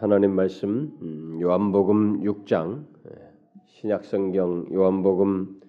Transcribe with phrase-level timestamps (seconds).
[0.00, 2.84] 하나님 말씀 음, 요한복음 6장
[3.66, 5.60] 신약성경 요한복음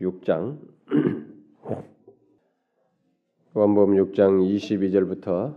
[0.00, 0.58] 6장
[3.56, 5.54] 요한복음 6장 22절부터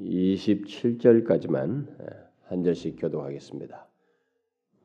[0.00, 1.86] 27절까지만
[2.44, 3.86] 한 절씩 교독하겠습니다.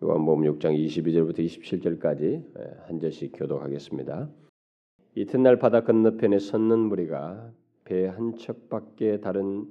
[0.04, 2.44] 요한복음 6장 22절부터 27절까지
[2.88, 4.30] 한 절씩 교독하겠습니다.
[5.16, 7.52] 이튿날 바다 건너편에 섰는 무리가
[7.84, 9.70] 배 한 척밖에 다른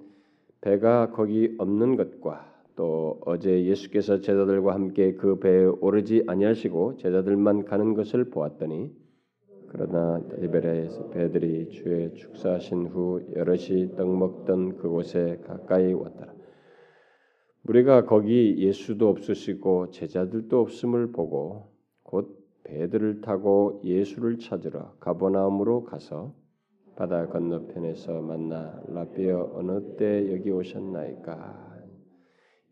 [0.61, 7.95] 배가 거기 없는 것과 또 어제 예수께서 제자들과 함께 그 배에 오르지 아니하시고 제자들만 가는
[7.95, 8.91] 것을 보았더니
[9.69, 16.34] 그러나 리베라에서 배들이 주의 축사하신 후 여럿이 떡 먹던 그곳에 가까이 왔더라.
[17.69, 21.69] 우리가 거기 예수도 없으시고 제자들도 없음을 보고
[22.03, 26.34] 곧 배들을 타고 예수를 찾으러 가버나움으로 가서
[27.01, 31.79] 바다 건너편에서 만나 라비어 어느 때 여기 오셨나이까?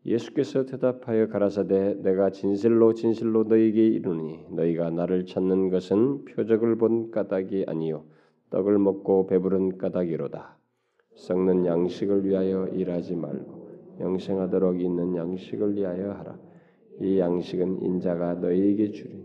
[0.05, 7.65] 예수께서 대답하여 가라사대 내가 진실로 진실로 너희에게 이르니 너희가 나를 찾는 것은 표적을 본 까닭이
[7.69, 8.05] 아니요
[8.51, 10.59] 떡을 먹고 배부른 까닭이로다.
[11.15, 16.39] 썩는 양식을 위하여 일하지 말고 영생하도록 있는 양식을 위하여 하라.
[17.01, 19.25] 이 양식은 인자가 너희에게 주리.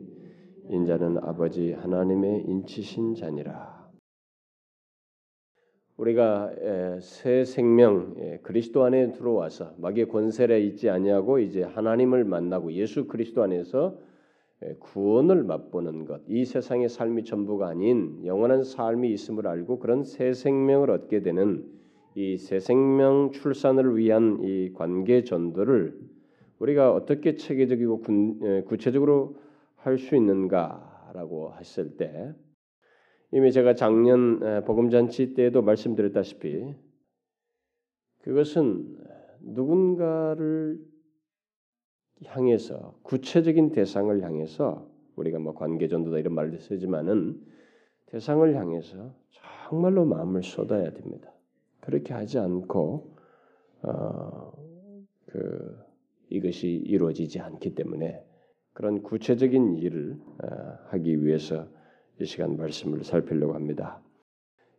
[0.70, 3.73] 인자는 아버지 하나님의 인치신 자니라
[5.98, 6.52] 우리가
[7.02, 13.98] 새 생명 그리스도 안에 들어와서 마귀의 권세에 있지 아니하고 이제 하나님을 만나고 예수 그리스도 안에서
[14.80, 20.90] 구원을 맛보는 것, 이 세상의 삶이 전부가 아닌 영원한 삶이 있음을 알고 그런 새 생명을
[20.90, 21.66] 얻게 되는
[22.16, 26.00] 이 새 생명 출산을 위한 이 관계 전도를
[26.60, 28.04] 우리가 어떻게 체계적이고
[28.66, 29.36] 구체적으로
[29.76, 32.34] 할 수 있는가라고 했을 때
[33.36, 36.76] 이미 제가 작년 복음잔치 때에도 말씀드렸다시피
[38.22, 38.96] 그것은
[39.42, 40.80] 누군가를
[42.26, 47.42] 향해서 구체적인 대상을 향해서 우리가 뭐 관계전도다 이런 말을 쓰지만은
[48.06, 51.34] 대상을 향해서 정말로 마음을 쏟아야 됩니다.
[51.80, 53.16] 그렇게 하지 않고
[53.82, 54.54] 어,
[55.26, 55.84] 그
[56.30, 58.24] 이것이 이루어지지 않기 때문에
[58.74, 60.48] 그런 구체적인 일을 어,
[60.90, 61.68] 하기 위해서
[62.20, 64.02] 이 시간 말씀을 살피려고 합니다.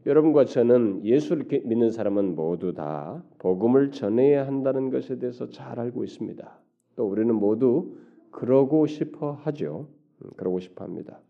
[0.06, 6.58] 여러분과 저는 예수를 믿는 사람은 모두 다 복음을 전해야 한다는 것에 대해서 잘 알고 있습니다.
[6.96, 7.96] 또 우리는 모두
[8.30, 9.88] 그러고 싶어 하죠.
[10.22, 11.20] 음, 그러고 싶어 합니다.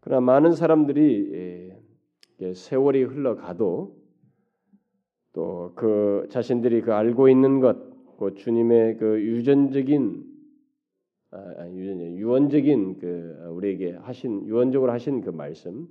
[0.00, 1.80] 그러나 많은 사람들이
[2.40, 3.96] 예, 세월이 흘러가도
[5.32, 7.76] 또 그 자신들이 그 알고 있는 것,
[8.18, 10.31] 그 주님의 그 유전적인
[11.34, 15.88] 아, 아, 유언적인 그 우리에게 하신 유언적으로 하신 그 말씀,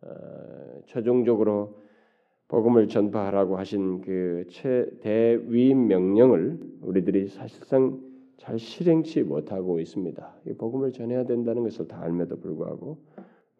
[0.00, 0.08] 어,
[0.86, 1.78] 최종적으로
[2.48, 8.00] 복음을 전파하라고 하신 그 최대위임 명령을 우리들이 사실상
[8.38, 10.36] 잘 실행치 못하고 있습니다.
[10.48, 12.98] 이 복음을 전해야 된다는 것을 다 알면도 불구하고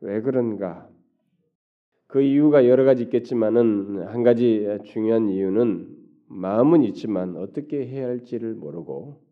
[0.00, 0.88] 왜 그런가?
[2.08, 5.88] 그 이유가 여러 가지 있겠지만은 한 가지 중요한 이유는
[6.26, 9.31] 마음은 있지만 어떻게 해야 할지를 모르고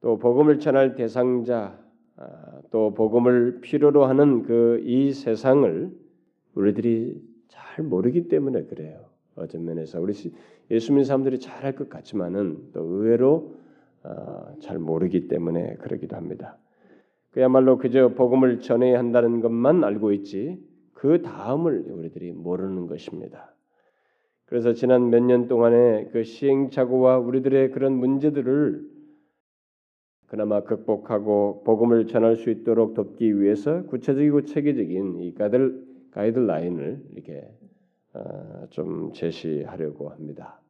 [0.00, 1.78] 또 복음을 전할 대상자,
[2.16, 5.90] 아, 또 복음을 필요로 하는 그 이 세상을
[6.54, 9.06] 우리들이 잘 모르기 때문에 그래요.
[9.36, 10.12] 어떤 면에서 우리
[10.70, 13.56] 예수 믿는 사람들이 잘 할 것 같지만은 또 의외로
[14.02, 16.56] 아, 잘 모르기 때문에 그러기도 합니다.
[17.32, 20.58] 그야말로 그저 복음을 전해야 한다는 것만 알고 있지
[20.94, 23.54] 그 다음을 우리들이 모르는 것입니다.
[24.46, 28.82] 그래서 지난 몇 년 동안의 그 시행착오와 우리들의 그런 문제들을
[30.30, 37.50] 그나마 극복하고 복음을 전할 수 있도록 돕기 위해서 구체적이고 체계적인 이 가이드, 가이드라인을 이렇게
[38.14, 40.60] 어, 좀 제시하려고 합니다.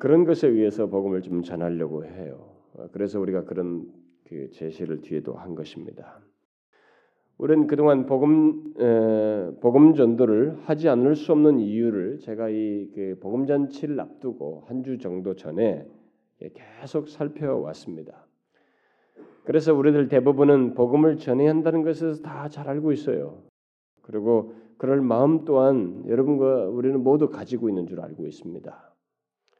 [0.00, 2.56] 그런 것에 의해서 복음을 좀 전하려고 해요.
[2.92, 3.84] 그래서 우리가 그런
[4.24, 6.18] 그 제시를 뒤에도 한 것입니다.
[7.36, 13.44] 우리는 그동안 복음 에, 복음 전도를 하지 않을 수 없는 이유를 제가 이 그 복음
[13.44, 15.95] 잔치를 앞두고 한 주 정도 전에 예,
[16.38, 18.26] 계속 살펴왔습니다.
[19.44, 23.42] 그래서 우리들 대부분은 복음을 전해야 한다는 것을 다 잘 알고 있어요.
[24.02, 28.94] 그리고 그럴 마음 또한 여러분과 우리는 모두 가지고 있는 줄 알고 있습니다.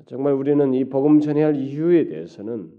[0.07, 2.71] 정말 우리는 이 복음 전해야 할 이유에 대해서는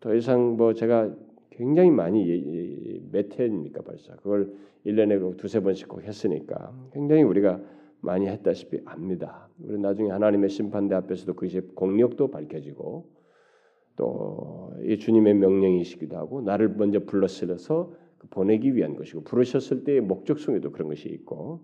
[0.00, 1.12] 더 이상 뭐 제가
[1.50, 4.52] 굉장히 많이 몇 회입니까 벌써 그걸
[4.86, 7.60] 1년에 두세 번씩 꼭 했으니까 굉장히 우리가
[8.04, 9.48] 많이 했다시피 압니다.
[9.60, 13.10] 우리 나중에 하나님의 심판대 앞에서도 그것이 공력도 밝혀지고
[13.96, 20.72] 또 이 주님의 명령이시기도 하고 나를 먼저 불렀으서 그 보내기 위한 것이고 부르셨을 때의 목적성에도
[20.72, 21.62] 그런 것이 있고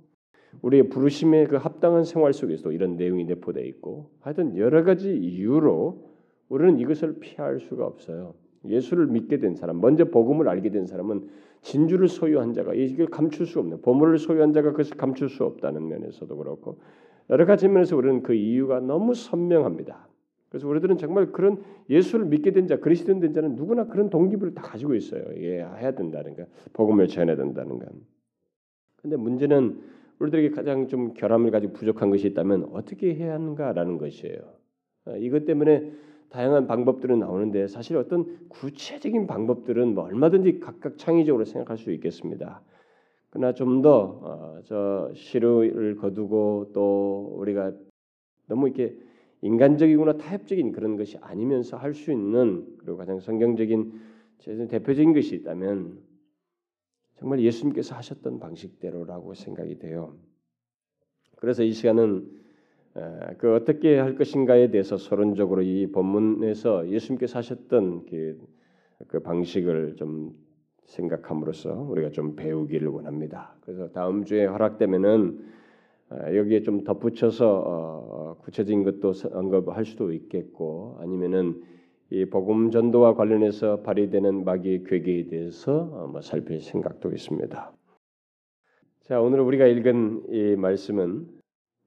[0.63, 6.11] 우리의 부르심에 그 합당한 생활 속에서도 이런 내용이 내포되어 있고 하여튼 여러 가지 이유로
[6.49, 8.35] 우리는 이것을 피할 수가 없어요.
[8.67, 11.29] 예수를 믿게 된 사람, 먼저 복음을 알게 된 사람은
[11.63, 16.37] 진주를 소유한 자가 이걸 감출 수 없는 보물을 소유한 자가 그것을 감출 수 없다는 면에서도
[16.37, 16.81] 그렇고
[17.29, 20.09] 여러 가지 면에서 우리는 그 이유가 너무 선명합니다.
[20.49, 24.63] 그래서 우리들은 정말 그런 예수를 믿게 된 자, 그리스도인 된 자는 누구나 그런 동기부를 다
[24.63, 25.23] 가지고 있어요.
[25.37, 27.89] 예, 해야 된다는 거, 복음을 전해야 된다는 건.
[28.97, 29.81] 근데 문제는
[30.19, 34.39] 우리들에게 가장 좀 결함을 가지고 부족한 것이 있다면 어떻게 해야 하는가라는 것이에요.
[35.07, 35.93] 어, 이것 때문에
[36.31, 42.63] 다양한 방법들은 나오는데 사실 어떤 구체적인 방법들은 뭐 얼마든지 각각 창의적으로 생각할 수 있겠습니다.
[43.31, 47.73] 그러나 좀 더저 어, 시를 거두고 또 우리가
[48.47, 48.97] 너무 이렇게
[49.43, 54.01] 인간적이거나 타협적인 그런 것이 아니면서 할 수 있는 그리고 가장 성경적인
[54.69, 55.99] 대표적인 것이 있다면
[57.17, 60.17] 정말 예수님께서 하셨던 방식대로라고 생각이 돼요.
[61.37, 62.40] 그래서 이 시간은
[63.39, 68.39] 그 어떻게 할 것인가에 대해서 서론적으로 이 본문에서 예수님께서 하셨던 그,
[69.07, 70.35] 그 방식을 좀
[70.87, 73.55] 생각함으로써 우리가 좀 배우기를 원합니다.
[73.61, 75.61] 그래서 다음 주에 허락되면은
[76.35, 81.63] 여기에 좀 덧붙여서 어, 구체적인 것도 언급할 수도 있겠고 아니면은
[82.11, 87.73] 이 복음 전도와 관련해서 발휘되는 마귀의 괴계에 대해서 어, 뭐 살필 생각도 있습니다.
[89.03, 91.40] 자 오늘 우리가 읽은 이 말씀은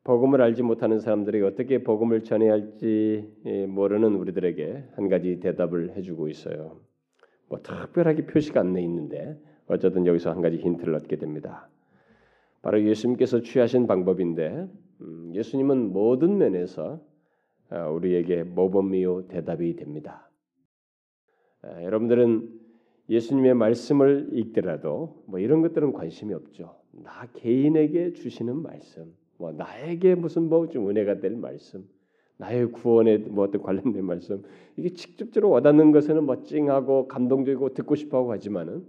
[0.03, 6.27] 복음을 알지 못하는 사람들에게 어떻게 복음을 전해야 할지 예, 모르는 우리들에게 한 가지 대답을 해주고
[6.27, 6.81] 있어요.
[7.47, 11.69] 뭐 특별하게 표시가 안 돼 있는데 어쨌든 여기서 한 가지 힌트를 얻게 됩니다.
[12.61, 14.67] 바로 예수님께서 취하신 방법인데
[15.01, 17.01] 음, 예수님은 모든 면에서
[17.69, 20.29] 아, 우리에게 모범이요 대답이 됩니다.
[21.61, 22.49] 아, 여러분들은
[23.09, 26.75] 예수님의 말씀을 읽더라도 뭐 이런 것들은 관심이 없죠.
[26.91, 31.83] 나 개인에게 주시는 말씀, 뭐 나에게 무슨 뭐 좀 은혜가 될 말씀,
[32.37, 34.41] 나의 구원에 뭐 어떤 관련된 말씀
[34.77, 38.85] 이게 직접적으로 와닿는 것에는 멋찡하고 감동적이고 듣고 싶어하고 하지만은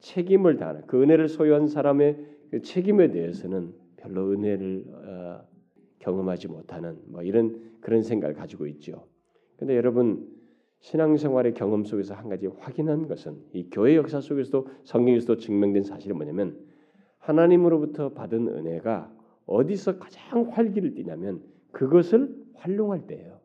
[0.00, 2.16] 책임을 다하는 그 은혜를 소유한 사람의
[2.50, 5.40] 그 책임에 대해서는 별로 은혜를 어,
[5.98, 9.04] 경험하지 못하는 뭐 이런 그런 생각을 가지고 있죠.
[9.58, 10.26] 근데 여러분
[10.80, 16.56] 신앙생활의 경험 속에서 한 가지 확인한 것은 이 교회 역사 속에서도 성경에서도 증명된 사실이 뭐냐면
[17.18, 19.17] 하나님으로부터 받은 은혜가
[19.48, 21.42] 어디서 가장 활기를 띠냐면
[21.72, 23.40] 그것을 활용할 때예요.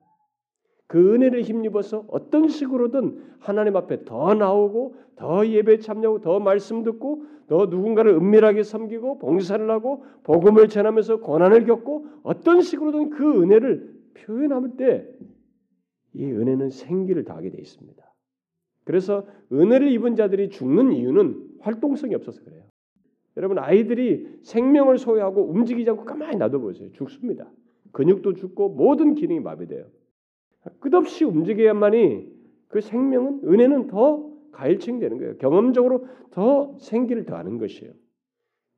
[0.88, 7.26] 그 은혜를 힘입어서 어떤 식으로든 하나님 앞에 더 나오고 더 예배 참여하고 더 말씀 듣고
[7.48, 14.78] 더 누군가를 은밀하게 섬기고 봉사를 하고 복음을 전하면서 고난을 겪고 어떤 식으로든 그 은혜를 표현할
[14.78, 15.08] 때
[16.14, 18.04] 이 은혜는 생기를 더하게 되어 있습니다.
[18.86, 22.64] 그래서 은혜를 입은 자들이 죽는 이유는 활동성이 없어서 그래요.
[23.38, 26.92] 여러분 아이들이 생명을 소유하고 움직이지 않고 가만히 놔둬보세요.
[26.92, 27.52] 죽습니다.
[27.92, 29.86] 근육도 죽고 모든 기능이 마비돼요.
[30.80, 32.32] 끝없이 움직여야만이
[32.68, 35.38] 그 생명은 은혜는 더 가일층되는 거예요.
[35.38, 37.92] 경험적으로 더 생기를 더하는 것이에요.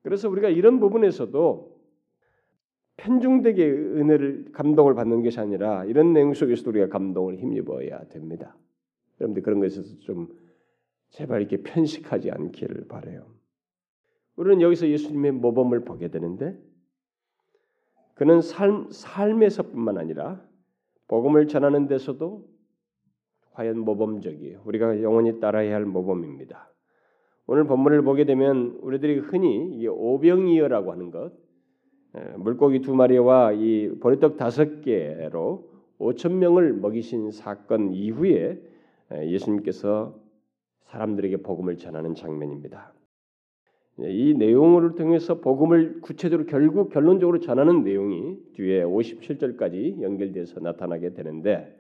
[0.04, 1.76] 그래서 우리가 이런 부분에서도
[2.98, 8.56] 편중되게 은혜를 감동을 받는 것이 아니라 이런 내용 속에서도 우리가 감동을 힘입어야 됩니다.
[9.20, 10.28] 여러분들 그런 것에서 좀
[11.10, 13.35] 제발 이렇게 편식하지 않기를 바래요.
[14.36, 16.58] 우리는 여기서 예수님의 모범을 보게 되는데
[18.16, 20.42] 그는 삶, 삶에서뿐만 아니라
[21.08, 22.48] 복음을 전하는 데서도
[23.52, 24.62] 과연 모범적이에요.
[24.66, 26.72] 우리가 영원히 따라야 할 모범입니다.
[27.48, 31.32] 오늘 본문을 보게 되면 우리들이 흔히 오병이어라고 하는 것,
[32.38, 38.60] 물고기 두 마리와 이 보리떡 다섯 개로 오천 명을 먹이신 사건 이후에
[39.12, 40.20] 예수님께서
[40.86, 42.95] 사람들에게 복음을 전하는 장면입니다.
[44.00, 51.78] 이 내용을 통해서 복음을 구체적으로 결국 결론적으로 전하는 내용이 뒤에 57절까지 연결돼서 나타나게 되는데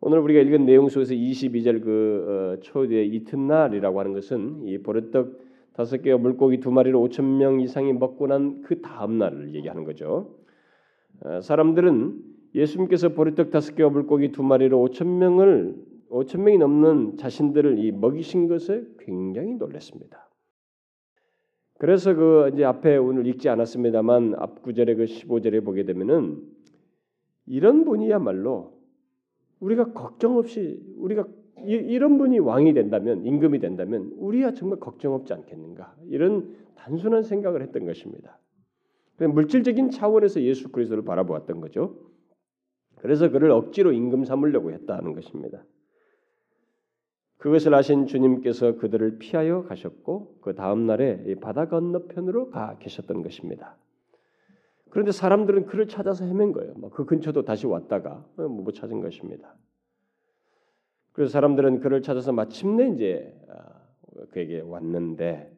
[0.00, 6.02] 오늘 우리가 읽은 내용 속에서 22절 그 어, 초대 이튿날이라고 하는 것은 이 보르떡 다섯
[6.02, 10.36] 개와 물고기 두 마리를 5천 명 이상이 먹고 난 그 다음 날을 얘기하는 거죠.
[11.20, 12.22] 어, 사람들은
[12.54, 15.74] 예수님께서 보리떡 다섯 개와 물고기 두 마리로 5천 명을
[16.10, 20.23] 5천 명이 넘는 자신들을 이 먹이신 것에 굉장히 놀랐습니다.
[21.84, 26.42] 그래서 그 이제 앞에 오늘 읽지 않았습니다만 앞 구절의 그 15절에 보게 되면은
[27.44, 28.72] 이런 분이야말로
[29.60, 31.26] 우리가 걱정 없이 우리가
[31.66, 37.60] 이, 런 분이 왕이 된다면 임금이 된다면 우리야 정말 걱정 없지 않겠는가 이런 단순한 생각을
[37.60, 38.38] 했던 것입니다.
[39.18, 41.98] 물질적인 차원에서 예수 그리스도를 바라보았던 거죠.
[42.96, 45.62] 그래서 그를 억지로 임금 삼으려고 했다는 것입니다.
[47.44, 53.76] 그것을 아신 주님께서 그들을 피하여 가셨고 그 다음 날에 바다 건너편으로 가 계셨던 것입니다.
[54.88, 56.72] 그런데 사람들은 그를 찾아서 헤맨 거예요.
[56.92, 59.54] 그 근처도 다시 왔다가 못 찾은 것입니다.
[61.12, 65.54] 그래서 사람들은 그를 찾아서 마침내 이제 아, 그에게 왔는데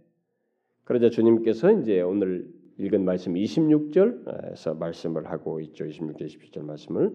[0.83, 5.85] 그러자 주님께서 이제 오늘 읽은 말씀 26절에서 말씀을 하고 있죠.
[5.85, 7.13] 26절 27절 말씀을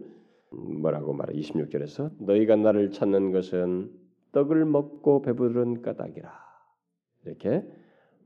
[0.51, 4.00] 뭐라고 말해 26절에서 너희가 나를 찾는 것은
[4.31, 6.31] 떡을 먹고 배부른 까닭이라
[7.25, 7.63] 이렇게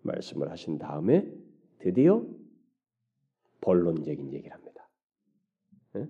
[0.02, 1.32] 말씀을 하신 다음에
[1.80, 2.26] 드디어
[3.62, 4.88] 본론적인 얘기를 합니다.
[5.94, 6.08] 네?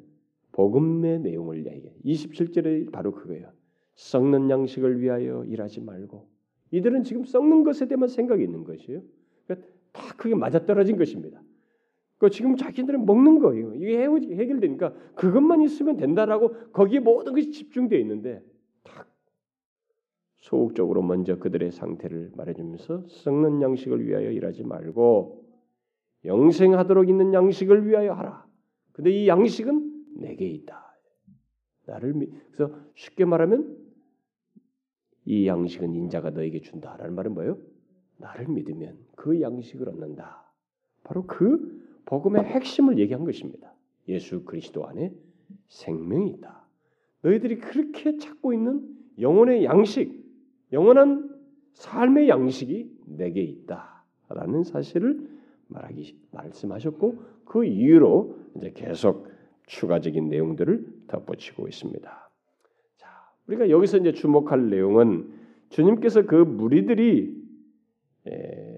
[0.51, 1.95] 복음의 내용을 얘기해.
[2.03, 3.51] 27절에 바로 그거예요.
[3.95, 6.29] 썩는 양식을 위하여 일하지 말고
[6.71, 9.01] 이들은 지금 썩는 것에 대한 생각이 있는 것이에요.
[9.45, 11.41] 그러니까 다 그게 맞아떨어진 것입니다.
[12.17, 13.73] 그 지금 자기들은 먹는 거예요.
[13.75, 18.43] 이게 해결되니까 그것만 있으면 된다라고 거기에 모든 것이 집중되어 있는데
[18.83, 19.07] 딱
[20.45, 25.43] 소극적으로 먼저 그들의 상태를 말해주면서 썩는 양식을 위하여 일하지 말고
[26.23, 28.45] 영생하도록 있는 양식을 위하여 하라.
[28.91, 30.95] 근데 이 양식은 내게 있다.
[31.87, 32.29] 나를 믿.
[32.51, 33.75] 그래서 쉽게 말하면
[35.25, 37.57] 이 양식은 인자가 너에게 준다라는 말은 뭐예요?
[38.17, 40.51] 나를 믿으면 그 양식을 얻는다.
[41.03, 43.73] 바로 그 복음의 핵심을 얘기한 것입니다.
[44.07, 45.11] 예수 그리스도 안에
[45.69, 46.67] 생명이 있다.
[47.23, 50.24] 너희들이 그렇게 찾고 있는 영혼의 양식,
[50.75, 51.33] 영원한
[51.73, 55.27] 삶의 양식이 내게 있다라는 사실을
[55.67, 57.15] 말하기 말씀하셨고
[57.45, 59.27] 그 이유로 이제 계속
[59.67, 62.29] 추가적인 내용들을 덧붙이고 있습니다.
[62.97, 63.09] 자,
[63.47, 65.33] 우리가 여기서 이제 주목할 내용은
[65.69, 67.43] 주님께서 그 무리들이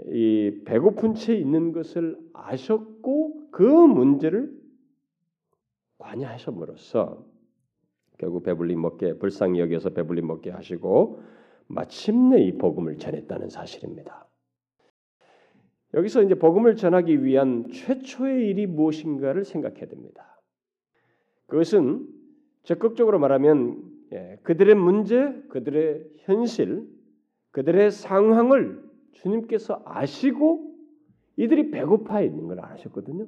[0.09, 4.55] 이 배고픈 채 있는 것을 아셨고 그 문제를
[5.97, 7.25] 관여하심으로써
[8.19, 11.21] 결국 배불리 먹게 불쌍히 여겨서 배불리 먹게 하시고
[11.67, 14.27] 마침내 이 복음을 전했다는 사실입니다.
[15.93, 20.39] 여기서 이제 복음을 전하기 위한 최초의 일이 무엇인가를 생각해야 됩니다.
[21.47, 22.07] 그것은
[22.63, 23.83] 적극적으로 말하면
[24.13, 26.87] 예, 그들의 문제, 그들의 현실,
[27.51, 28.83] 그들의 상황을
[29.13, 30.75] 주님께서 아시고
[31.37, 33.25] 이들이 배고파 있는 걸 아셨거든요.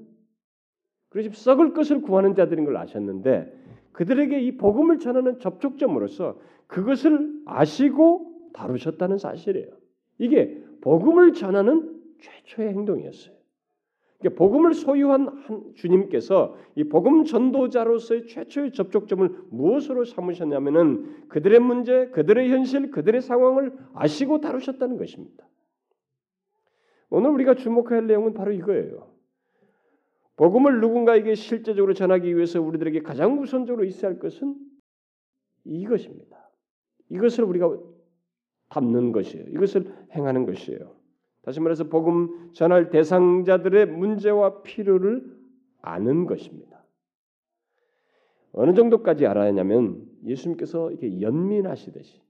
[1.09, 3.51] 그래서 썩을 것을 구하는 자들인 걸 아셨는데
[3.93, 9.71] 그들에게 이 복음을 전하는 접촉점으로서 그것을 아시고 다루셨다는 사실이에요.
[10.17, 13.39] 이게 복음을 전하는 최초의 행동이었어요.
[14.19, 22.91] 그러니까 복음을 소유한 주님께서 이 복음 전도자로서의 최초의 접촉점을 무엇으로 삼으셨냐면은 그들의 문제, 그들의 현실,
[22.91, 25.47] 그들의 상황을 아시고 다루셨다는 것입니다.
[27.09, 29.09] 오늘 우리가 주목할 내용은 바로 이거예요.
[30.35, 34.55] 복음을 누군가에게 실제적으로 전하기 위해서 우리들에게 가장 우선적으로 있어야 할 것은
[35.65, 36.49] 이것입니다.
[37.09, 37.77] 이것을 우리가
[38.69, 39.45] 담는 것이에요.
[39.49, 40.95] 이것을 행하는 것이에요.
[41.41, 45.25] 다시 말해서 복음 전할 대상자들의 문제와 필요를
[45.81, 46.83] 아는 것입니다.
[48.51, 52.21] 어느 정도까지 알아야 하냐면 예수님께서 이렇게 연민하시듯이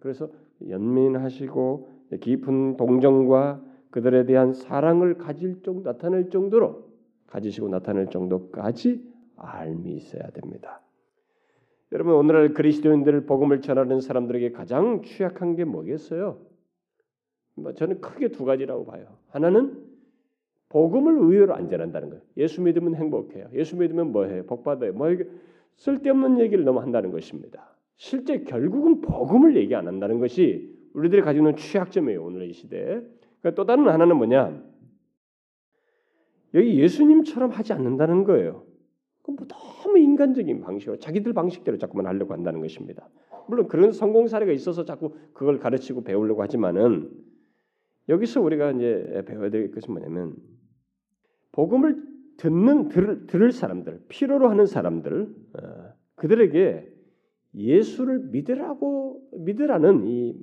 [0.00, 0.30] 그래서
[0.66, 6.88] 연민하시고 깊은 동정과 그들에 대한 사랑을 가질 정도 나타낼 정도로
[7.26, 9.04] 가지시고 나타낼 정도까지
[9.36, 10.83] 알미 있어야 됩니다.
[11.94, 16.40] 여러분 오늘날 그리스도인들 복음을 전하는 사람들에게 가장 취약한 게 뭐겠어요?
[17.54, 19.06] 뭐 저는 크게 두 가지라고 봐요.
[19.28, 19.80] 하나는
[20.70, 22.22] 복음을 의외로 안 전한다는 거예요.
[22.36, 23.48] 예수 믿으면 행복해요.
[23.54, 24.44] 예수 믿으면 뭐해요?
[24.44, 24.92] 복 받아요.
[24.92, 25.08] 뭐
[25.76, 27.72] 쓸데없는 얘기를 너무 한다는 것입니다.
[27.96, 32.24] 실제 결국은 복음을 얘기 안 한다는 것이 우리들이 가지고 있는 취약점이에요.
[32.24, 32.82] 오늘 이 시대에.
[33.40, 34.60] 그러니까 또 다른 하나는 뭐냐?
[36.54, 38.64] 여기 예수님처럼 하지 않는다는 거예요.
[39.24, 43.08] 그뭐 너무 인간적인 방식으로 자기들 방식대로 자꾸만 하려고 한다는 것입니다.
[43.48, 47.10] 물론 그런 성공 사례가 있어서 자꾸 그걸 가르치고 배우려고 하지만은
[48.08, 50.36] 여기서 우리가 이제 배워야 될 것은 뭐냐면
[51.52, 52.02] 복음을
[52.36, 56.92] 듣는 들을, 들을 사람들, 필요로 하는 사람들, 어, 그들에게
[57.54, 60.36] 예수를 믿으라고 믿으라는 이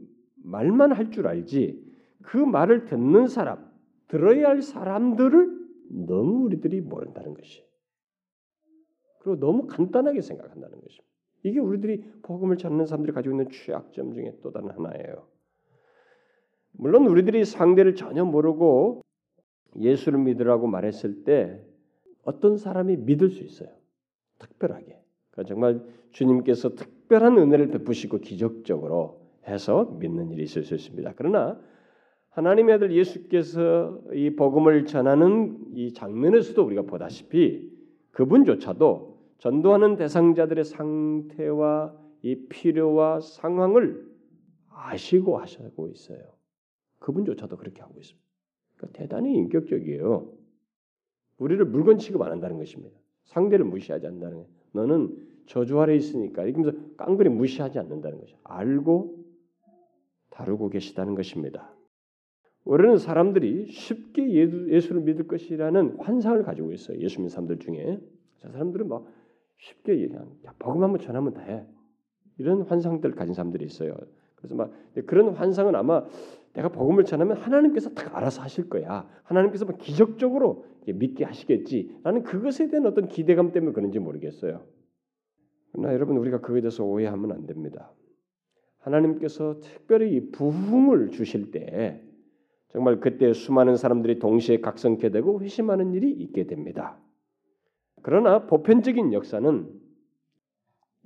[0.43, 1.85] 말만 할 줄 알지
[2.23, 3.69] 그 말을 듣는 사람,
[4.07, 5.59] 들어야 할 사람들을
[6.07, 7.63] 너무 우리들이 모른다는 것이.
[9.21, 11.11] 그리고 너무 간단하게 생각한다는 것입니다.
[11.43, 15.27] 이게 우리들이 복음을 찾는 사람들이 가지고 있는 취약점 중에 또 다른 하나예요.
[16.73, 19.01] 물론 우리들이 상대를 전혀 모르고
[19.79, 21.63] 예수를 믿으라고 말했을 때
[22.23, 23.69] 어떤 사람이 믿을 수 있어요.
[24.39, 24.99] 특별하게.
[25.31, 31.13] 그러니까 정말 주님께서 특별한 은혜를 베푸시고 기적적으로 해서 믿는 일이 있을 수 있습니다.
[31.15, 31.59] 그러나
[32.29, 37.71] 하나님의 아들 예수께서 이 복음을 전하는 이 장면에서도 우리가 보다시피
[38.11, 39.10] 그분조차도
[39.41, 44.07] 전도하는 대상자들의 상태와 이 필요와 상황을
[44.69, 46.19] 아시고 하시고 있어요.
[46.99, 48.23] 그분조차도 그렇게 하고 있습니다.
[48.75, 50.31] 그러니까 대단히 인격적이에요.
[51.39, 52.95] 우리를 물건 취급 안 한다는 것입니다.
[53.23, 54.49] 상대를 무시하지 않는다는 거예요.
[54.73, 55.17] 너는
[55.47, 59.25] 저주 아래 있으니까 이러면서 깡그리 무시하지 않는다는 것이 알고
[60.29, 61.73] 다루고 계시다는 것입니다.
[62.63, 64.31] 우리는 사람들이 쉽게
[64.69, 66.99] 예수를 믿을 것이라는 환상을 가지고 있어요.
[66.99, 67.99] 예수 믿는 사람들 중에
[68.37, 69.07] 저 사람들은 막
[69.61, 71.65] 쉽게 그냥 복음 한번 전하면 돼
[72.37, 73.95] 이런 환상들 가진 사람들이 있어요.
[74.35, 74.73] 그래서 막
[75.05, 76.03] 그런 환상은 아마
[76.53, 79.07] 내가 복음을 전하면 하나님께서 딱 알아서 하실 거야.
[79.23, 84.65] 하나님께서 막 기적적으로 믿게 하시겠지라는 그것에 대한 어떤 기대감 때문에 그런지 모르겠어요.
[85.71, 87.93] 그러나 여러분 우리가 그에 대해서 오해하면 안 됩니다.
[88.79, 92.03] 하나님께서 특별히 부흥을 주실 때
[92.69, 97.00] 정말 그때 수많은 사람들이 동시에 각성케 되고 회심하는 일이 있게 됩니다.
[98.01, 99.69] 그러나 보편적인 역사는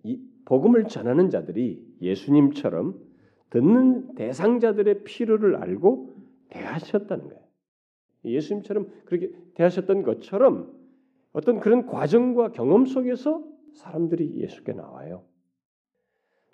[0.04, 3.00] 이 복음을 전하는 자들이 예수님처럼
[3.50, 6.16] 듣는 대상자들의 필요를 알고
[6.50, 7.42] 대하셨다는 거예요.
[8.24, 10.74] 예수님처럼 그렇게 대하셨던 것처럼
[11.34, 15.24] 어떤 그런 과정과 경험 속에서 사람들이 예수께 나와요.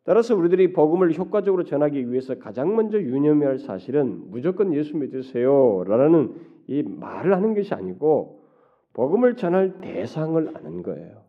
[0.03, 6.36] 따라서 우리들이 복음을 효과적으로 전하기 위해서 가장 먼저 유념해야 할 사실은 무조건 예수 믿으세요라는
[6.67, 8.40] 이 말을 하는 것이 아니고
[8.93, 11.24] 복음을 전할 대상을 아는 거예요.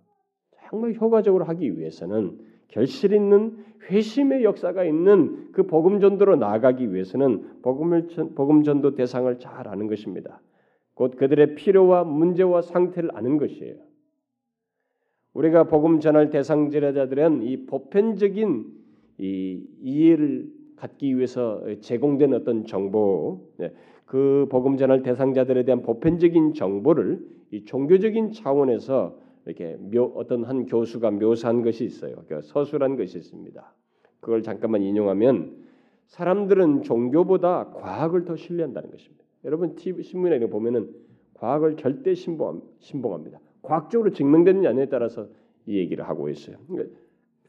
[0.69, 2.39] 정말 효과적으로 하기 위해서는
[2.69, 9.69] 결실 있는 회심의 역사가 있는 그 복음 전도로 나아가기 위해서는 복음을 복음 전도 대상을 잘
[9.69, 10.41] 아는 것입니다.
[10.95, 13.77] 곧 그들의 필요와 문제와 상태를 아는 것이에요.
[15.35, 18.67] 우리가 복음 전할 대상 제자들은 이 보편적인
[19.19, 23.73] 이 이해를 갖기 위해서 제공된 어떤 정보, 네,
[24.05, 27.21] 그 복음 전할 대상자들에 대한 보편적인 정보를
[27.53, 32.25] 이 종교적인 차원에서 이렇게 묘, 어떤 한 교수가 묘사한 것이 있어요.
[32.27, 33.75] 그 서술한 것이 있습니다.
[34.21, 35.63] 그걸 잠깐만 인용하면
[36.07, 39.25] 사람들은 종교보다 과학을 더 신뢰한다는 것입니다.
[39.45, 40.91] 여러분 TV 신문에 보면은
[41.35, 43.39] 과학을 절대 신봉, 신봉합니다.
[43.63, 45.29] 과학적으로 증명되느냐 아니에 따라서
[45.67, 46.57] 이 얘기를 하고 있어요.
[46.69, 46.97] 그러니까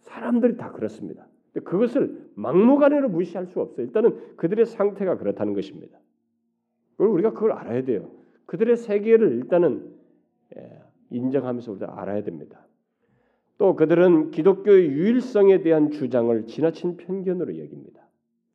[0.02, 1.28] 사람들이 다 그렇습니다.
[1.64, 3.86] 그것을 막무가내로 무시할 수 없어요.
[3.86, 5.98] 일단은 그들의 상태가 그렇다는 것입니다.
[6.98, 8.10] 그리고 우리가 그걸 알아야 돼요.
[8.46, 9.94] 그들의 세계를 일단은
[10.56, 12.66] 예, 인정하면서 우리가 알아야 됩니다.
[13.58, 18.02] 또 그들은 기독교의 유일성에 대한 주장을 지나친 편견으로 여깁니다.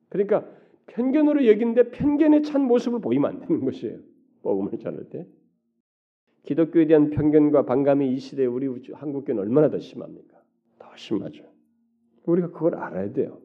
[0.08, 0.46] 그러니까
[0.86, 3.98] 편견으로 여기는데 편견에 찬 모습을 보이면 안 되는 것이에요.
[4.42, 5.26] 복음을 전할 때.
[6.42, 10.38] 기독교에 대한 편견과 반감이 이 시대에 우리 한국교는 얼마나 더 심합니까?
[10.78, 11.44] 더 심하죠.
[12.24, 13.38] 우리가 그걸 알아야 돼요.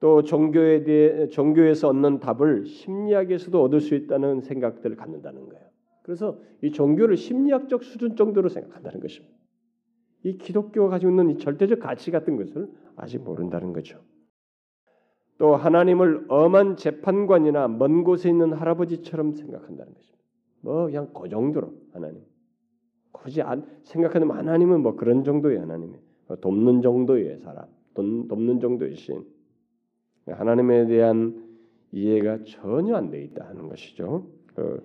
[0.00, 5.64] 또 종교에 대해 종교에서 얻는 답을 심리학에서도 얻을 수 있다는 생각들을 갖는다는 거예요.
[6.02, 9.34] 그래서 이 종교를 심리학적 수준 정도로 생각한다는 것입니다.
[10.22, 14.00] 이 기독교가 가지고 있는 이 절대적 가치 같은 것을 아직 모른다는 거죠.
[15.38, 20.24] 또 하나님을 엄한 재판관이나 먼 곳에 있는 할아버지처럼 생각한다는 것입니다.
[20.62, 22.22] 뭐 그냥 그 정도로 하나님.
[23.12, 25.94] 굳이 안 생각하면 하나님은 뭐 그런 정도의 하나님,
[26.26, 29.24] 뭐 돕는 정도의 사람, 돕는 정도의 신.
[30.26, 31.44] 하나님에 대한
[31.92, 34.26] 이해가 전혀 안 돼 있다 하는 것이죠.
[34.54, 34.82] 그,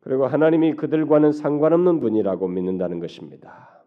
[0.00, 3.84] 그리고 하나님이 그들과는 상관없는 분이라고 믿는다는 것입니다.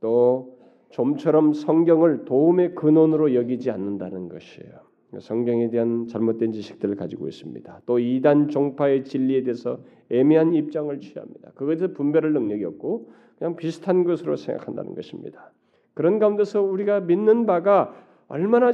[0.00, 0.58] 또
[0.90, 4.72] 좀처럼 성경을 도움의 근원으로 여기지 않는다는 것이에요.
[5.20, 7.80] 성경에 대한 잘못된 지식들을 가지고 있습니다.
[7.86, 9.78] 또 이단 종파의 진리에 대해서
[10.10, 11.50] 애매한 입장을 취합니다.
[11.54, 15.50] 그것에 분별할 능력이 없고 그냥 비슷한 것으로 생각한다는 것입니다.
[15.94, 17.94] 그런 가운데서 우리가 믿는 바가
[18.28, 18.72] 얼마나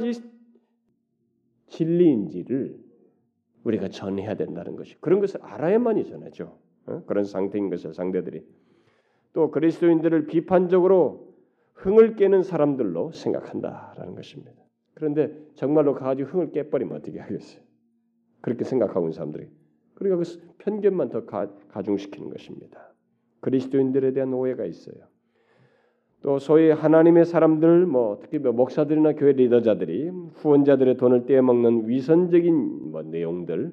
[1.71, 2.77] 진리인지를
[3.63, 6.57] 우리가 전해야 된다는 것이 그런 것을 알아야만이 전하죠.
[6.85, 7.03] 어?
[7.05, 8.45] 그런 상태인 것을 상대들이
[9.33, 11.33] 또 그리스도인들을 비판적으로
[11.75, 14.51] 흥을 깨는 사람들로 생각한다라는 것입니다.
[14.93, 17.61] 그런데 정말로 가지고 흥을 깨버리면 어떻게 하겠어요?
[18.41, 19.47] 그렇게 생각하고 있는 사람들이
[19.95, 22.93] 그러니까 그 편견만 더 가, 가중시키는 것입니다.
[23.39, 25.10] 그리스도인들에 대한 오해가 있어요.
[26.21, 33.01] 또 소위 하나님의 사람들, 뭐 특히 뭐 목사들이나 교회 리더자들이 후원자들의 돈을 떼먹는 위선적인 뭐
[33.01, 33.71] 내용들,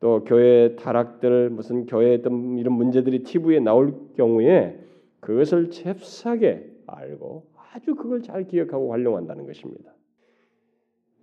[0.00, 4.80] 또 교회 타락들, 무슨 교회 어떤 이런 문제들이 TV에 나올 경우에
[5.20, 9.92] 그것을 잽싸게 알고 아주 그걸 잘 기억하고 활용한다는 것입니다.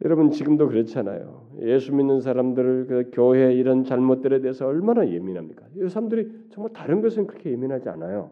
[0.06, 1.50] 여러분 지금도 그렇잖아요.
[1.64, 5.66] 예수 믿는 사람들 그 교회 이런 잘못들에 대해서 얼마나 예민합니까?
[5.76, 8.32] 이 사람들이 정말 다른 것은 그렇게 예민하지 않아요.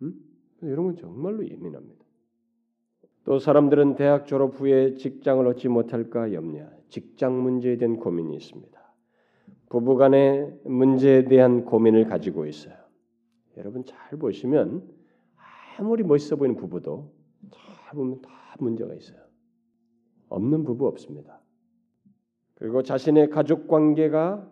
[0.00, 0.14] 음?
[0.62, 2.04] 이런 건 정말로 예민합니다.
[3.24, 8.80] 또 사람들은 대학 졸업 후에 직장을 얻지 못할까 염려, 직장 문제에 대한 고민이 있습니다.
[9.70, 12.74] 부부간의 문제에 대한 고민을 가지고 있어요.
[13.56, 14.82] 여러분 잘 보시면
[15.78, 17.12] 아무리 멋있어 보이는 부부도
[17.50, 19.18] 잘 보면 다 문제가 있어요.
[20.28, 21.40] 없는 부부 없습니다.
[22.54, 24.50] 그리고 자신의 가족 관계가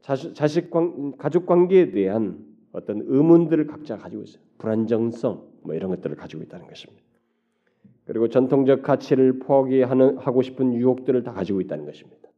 [0.00, 0.70] 자식,
[1.18, 4.42] 가족 관계에 대한 어떤 의문들을 각자 가지고 있어요.
[4.58, 7.02] 불안정성 뭐 이런 것들을 가지고 있다는 것입니다.
[8.04, 12.28] 그리고 전통적 가치를 포기하는 하고 싶은 유혹들을 다 가지고 있다는 것입니다.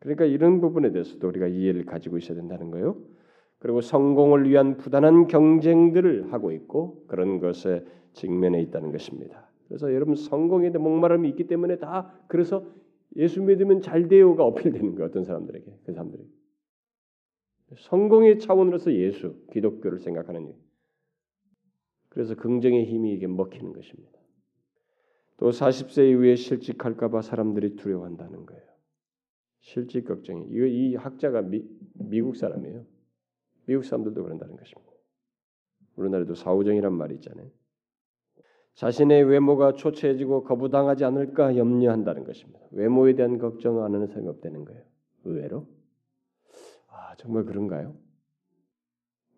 [0.00, 2.96] 그러니까 이런 부분에 대해서도 우리가 이해를 가지고 있어야 된다는 거예요.
[3.60, 9.48] 그리고 성공을 위한 부단한 경쟁들을 하고 있고 그런 것에 직면해 있다는 것입니다.
[9.68, 12.66] 그래서 여러분 성공에 대한 목마름이 있기 때문에 다 그래서
[13.16, 15.08] 예수 믿으면 잘 돼요가 어필되는 거예요.
[15.08, 16.24] 어떤 사람들에게 그 사람들이
[17.76, 20.54] 성공의 차원으로서 예수 기독교를 생각하는 일.
[22.08, 24.18] 그래서 긍정의 힘이 이게 먹히는 것입니다.
[25.36, 28.62] 또 40세 이후에 실직할까 봐 사람들이 두려워한다는 거예요.
[29.60, 32.84] 실직 걱정이 이거 이 학자가 미, 미국 사람이에요.
[33.66, 34.90] 미국 사람들도 그런다는 것입니다.
[35.96, 37.48] 우리나라도 사후정이란 말이 있잖아요.
[38.74, 42.60] 자신의 외모가 초췌해지고 거부당하지 않을까 염려한다는 것입니다.
[42.72, 44.82] 외모에 대한 걱정 안 하는 사람이 없다는 거예요.
[45.24, 45.66] 의외로.
[47.20, 47.94] 아 정말 그런가요?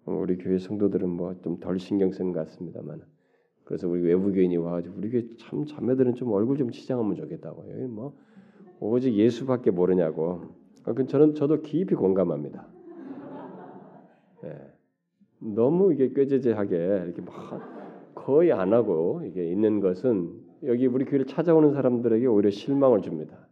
[0.04, 3.02] 우리 교회 성도들은 뭐 좀 덜 신경 쓰는 것 같습니다만
[3.64, 7.82] 그래서 우리 외부 교인이 와가지고 우리 교회 참 자매들은 좀 얼굴 좀 치장하면 좋겠다고 여기
[7.86, 8.16] 뭐
[8.80, 10.54] 오직 예수밖에 모르냐고.
[10.84, 12.66] 그 저는 저도 깊이 공감합니다.
[14.44, 14.72] 예.
[15.40, 21.72] 너무 이게 꾀죄죄하게 이렇게 막 거의 안 하고 이게 있는 것은 여기 우리 교회를 찾아오는
[21.72, 23.48] 사람들에게 오히려 실망을 줍니다.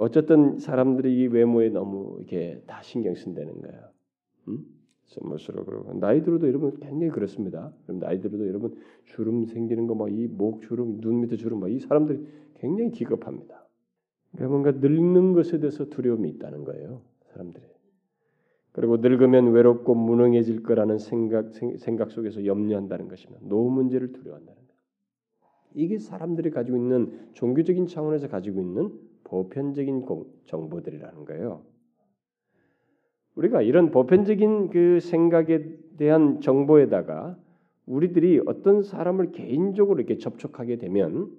[0.00, 0.04] 예.
[0.04, 3.80] 어쨌든 사람들이 이 외모에 너무 이렇게 다 신경 쓴다는 거예요.
[4.48, 4.64] 음?
[5.22, 7.72] 멋으로 그러고 나이 들어도 여러분 굉장히 그렇습니다.
[7.86, 11.70] 그럼 나이 들어도 여러분 주름 생기는 거 막 이 목 주름, 눈 밑에 주름 막
[11.70, 12.26] 이 사람들이
[12.56, 13.64] 굉장히 기겁합니다.
[14.32, 17.02] 그러니까 뭔가 늙는 것에 대해서 두려움이 있다는 거예요.
[17.32, 17.64] 사람들이.
[18.72, 24.74] 그리고 늙으면 외롭고 무능해질 거라는 생각 생각 속에서 염려한다는 것이며 노후 문제를 두려워한다는 것.
[25.74, 28.92] 이게 사람들이 가지고 있는 종교적인 차원에서 가지고 있는
[29.24, 30.06] 보편적인
[30.46, 31.62] 정보들이라는 거예요.
[33.34, 35.60] 우리가 이런 보편적인 그 생각에
[35.96, 37.36] 대한 정보에다가
[37.86, 41.30] 우리들이 어떤 사람을 개인적으로 이렇게 접촉하게 되면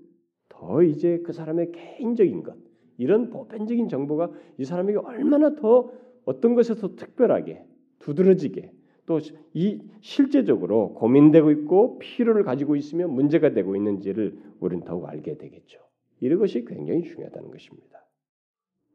[0.49, 2.55] 더 이제 그 사람의 개인적인 것
[2.97, 5.91] 이런 보편적인 정보가 이 사람에게 얼마나 더
[6.25, 7.63] 어떤 것에서 특별하게
[7.99, 8.71] 두드러지게
[9.05, 9.19] 또
[9.53, 15.84] 이 실제적으로 고민되고 있고 필요를 가지고 있으면 문제가 되고 있는지를 우리는 더욱 알게 되겠죠.
[16.25, 18.05] 이런 것이 굉장히 중요하다는 것입니다.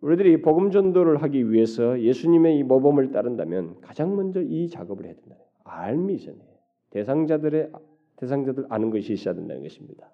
[0.01, 5.37] 우리들이 복음 전도를 하기 위해서 예수님의 이 모범을 따른다면 가장 먼저 이 작업을 해야 된다.
[5.65, 6.51] 알미션이에요.
[6.91, 7.73] 대상자들의
[8.17, 10.11] 대상자들 아는 것이 있어야 된다는 것입니다.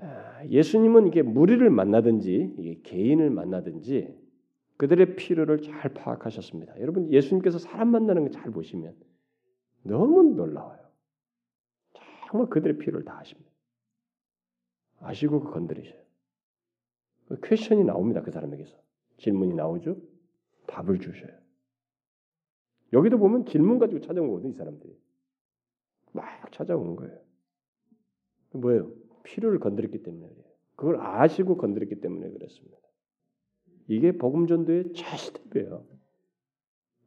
[0.00, 4.14] 아, 예수님은 이게 무리를 만나든지 이게 개인을 만나든지
[4.76, 6.80] 그들의 필요를 잘 파악하셨습니다.
[6.80, 8.94] 여러분 예수님께서 사람 만나는 거 잘 보시면
[9.82, 10.78] 너무 놀라워요.
[12.30, 13.47] 정말 그들의 필요를 다 아십니다.
[15.00, 16.00] 아시고 건드리셔요.
[17.28, 18.22] 그 퀘션이 나옵니다.
[18.22, 18.76] 그 사람에게서.
[19.18, 19.96] 질문이 나오죠.
[20.66, 21.30] 답을 주셔요.
[22.92, 24.52] 여기도 보면 질문 가지고 찾아온 거거든요.
[24.52, 24.98] 이 사람들이.
[26.12, 27.18] 막 찾아오는 거예요.
[28.52, 28.90] 뭐예요?
[29.24, 30.44] 필요를 건드렸기 때문에 그래요.
[30.74, 32.78] 그걸 아시고 건드렸기 때문에 그렇습니다.
[33.88, 35.84] 이게 복음 전도의 최스텝이에요.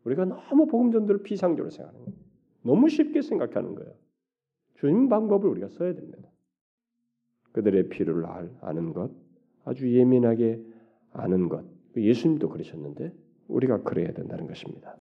[0.03, 2.19] 우리가 너무 복음 전도를 피상적으로 생각하는 거예요.
[2.63, 3.95] 너무 쉽게 생각하는 거예요.
[4.75, 6.30] 주님 방법을 우리가 써야 됩니다.
[7.51, 8.25] 그들의 필요를
[8.61, 9.11] 아는 것,
[9.65, 10.59] 아주 예민하게
[11.13, 11.63] 아는 것.
[11.95, 13.11] 예수님도 그러셨는데
[13.47, 14.97] 우리가 그래야 된다는 것입니다.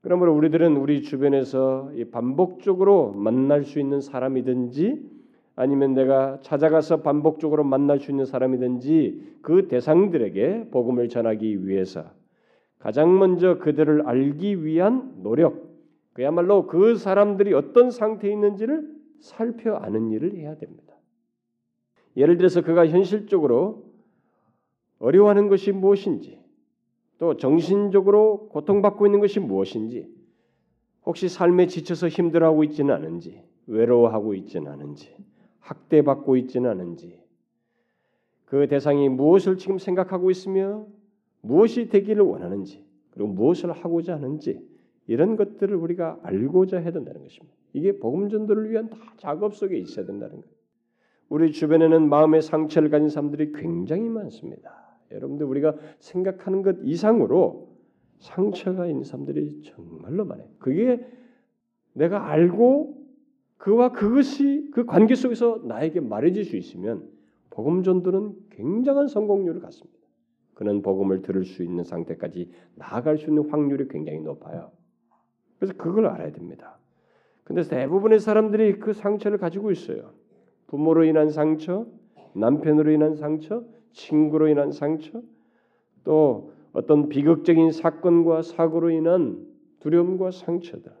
[0.00, 5.18] 그러므로 우리들은 우리 주변에서 반복적으로 만날 수 있는 사람이든지
[5.56, 12.04] 아니면 내가 찾아가서 반복적으로 만날 수 있는 사람이든지 그 대상들에게 복음을 전하기 위해서
[12.78, 15.68] 가장 먼저 그들을 알기 위한 노력,
[16.12, 18.88] 그야말로 그 사람들이 어떤 상태에 있는지를
[19.20, 20.87] 살펴 아는 일을 해야 됩니다.
[22.18, 23.84] 예를 들어서 그가 현실적으로
[24.98, 26.40] 어려워하는 것이 무엇인지,
[27.18, 30.12] 또 정신적으로 고통받고 있는 것이 무엇인지,
[31.06, 35.14] 혹시 삶에 지쳐서 힘들어하고 있지는 않은지, 외로워하고 있지는 않은지,
[35.60, 37.20] 학대받고 있지는 않은지,
[38.46, 40.86] 그 대상이 무엇을 지금 생각하고 있으며
[41.40, 44.60] 무엇이 되기를 원하는지, 그리고 무엇을 하고자 하는지
[45.06, 47.54] 이런 것들을 우리가 알고자 해야 된다는 것입니다.
[47.74, 50.57] 이게 복음 전도를 위한 다 작업 속에 있어야 된다는 거예요.
[51.28, 54.98] 우리 주변에는 마음의 상처를 가진 사람들이 굉장히 많습니다.
[55.10, 57.68] 여러분들 우리가 생각하는 것 이상으로
[58.18, 60.48] 상처가 있는 사람들이 정말로 많아요.
[60.58, 61.04] 그게
[61.92, 62.98] 내가 알고
[63.58, 67.08] 그와 그것이 그 관계 속에서 나에게 말해질 수 있으면
[67.50, 69.98] 복음 전도는 굉장한 성공률을 갖습니다.
[70.54, 74.72] 그는 복음을 들을 수 있는 상태까지 나아갈 수 있는 확률이 굉장히 높아요.
[75.58, 76.78] 그래서 그걸 알아야 됩니다.
[77.44, 80.12] 근데 대부분의 사람들이 그 상처를 가지고 있어요.
[80.68, 81.86] 부모로 인한 상처,
[82.34, 85.20] 남편으로 인한 상처, 친구로 인한 상처,
[86.04, 89.46] 또 어떤 비극적인 사건과 사고로 인한
[89.80, 90.92] 두려움과 상처들,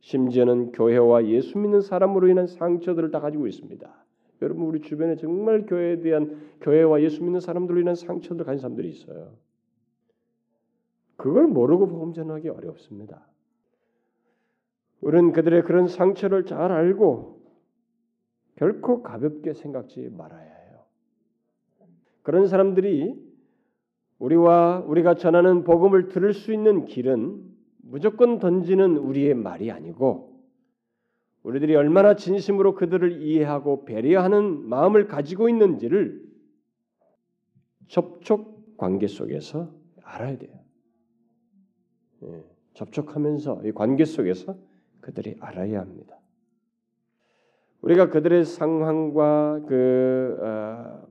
[0.00, 4.04] 심지어는 교회와 예수 믿는 사람으로 인한 상처들을 다 가지고 있습니다.
[4.42, 9.32] 여러분 우리 주변에 정말 교회에 대한 교회와 예수 믿는 사람들로 인한 상처를 가진 사람들이 있어요.
[11.16, 13.26] 그걸 모르고 복음 전하기 어렵습니다.
[15.02, 17.39] 우리는 그들의 그런 상처를 잘 알고
[18.60, 20.84] 결코 가볍게 생각지 말아야 해요.
[22.22, 23.18] 그런 사람들이
[24.18, 27.42] 우리와 우리가 전하는 복음을 들을 수 있는 길은
[27.78, 30.44] 무조건 던지는 우리의 말이 아니고
[31.42, 36.22] 우리들이 얼마나 진심으로 그들을 이해하고 배려하는 마음을 가지고 있는지를
[37.88, 40.52] 접촉 관계 속에서 알아야 돼요.
[42.24, 42.44] 예,
[42.74, 44.54] 접촉하면서 이 관계 속에서
[45.00, 46.19] 그들이 알아야 합니다.
[47.82, 51.06] 우리가 그들의 상황과 그 어,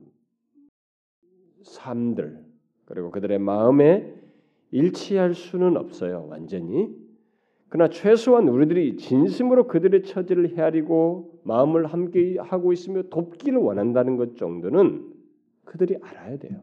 [1.62, 2.44] 삶들
[2.84, 4.14] 그리고 그들의 마음에
[4.70, 6.26] 일치할 수는 없어요.
[6.28, 6.94] 완전히.
[7.68, 15.08] 그러나 최소한 우리들이 진심으로 그들의 처지를 헤아리고 마음을 함께 하고 있으며 돕기를 원한다는 것 정도는
[15.64, 16.60] 그들이 알아야 돼요.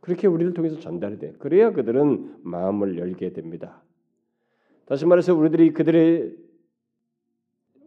[0.00, 1.32] 그렇게 우리를 통해서 전달이 돼.
[1.38, 3.82] 그래야 그들은 마음을 열게 됩니다.
[4.86, 6.36] 다시 말해서 우리들이 그들의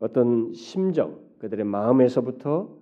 [0.05, 2.77] 어떤 심정, 그들의 마음에서부터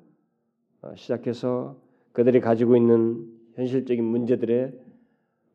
[0.82, 1.80] 어, 시작해서
[2.12, 4.74] 그들이 가지고 있는 현실적인 문제들에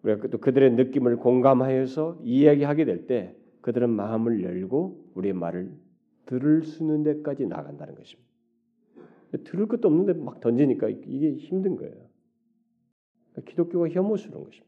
[0.02, 5.74] 우리가 또 그들의 느낌을 공감하여서 이야기하게 될 때 그들은 마음을 열고 우리의 말을
[6.24, 8.28] 들을 수 있는 데까지 나간다는 것입니다.
[9.44, 11.94] 들을 것도 없는데 막 던지니까 이게 힘든 거예요.
[13.44, 14.67] 기독교가 혐오스러운 것입니다.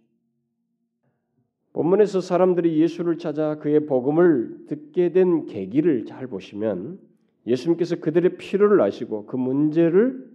[1.72, 6.98] 본문에서 사람들이 예수를 찾아 그의 복음을 듣게 된 계기를 잘 보시면
[7.46, 10.28] 예수님께서 그들의 필요를 아시고 그 문제를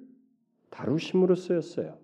[0.69, 1.97] 다루심으로 쓰였어요.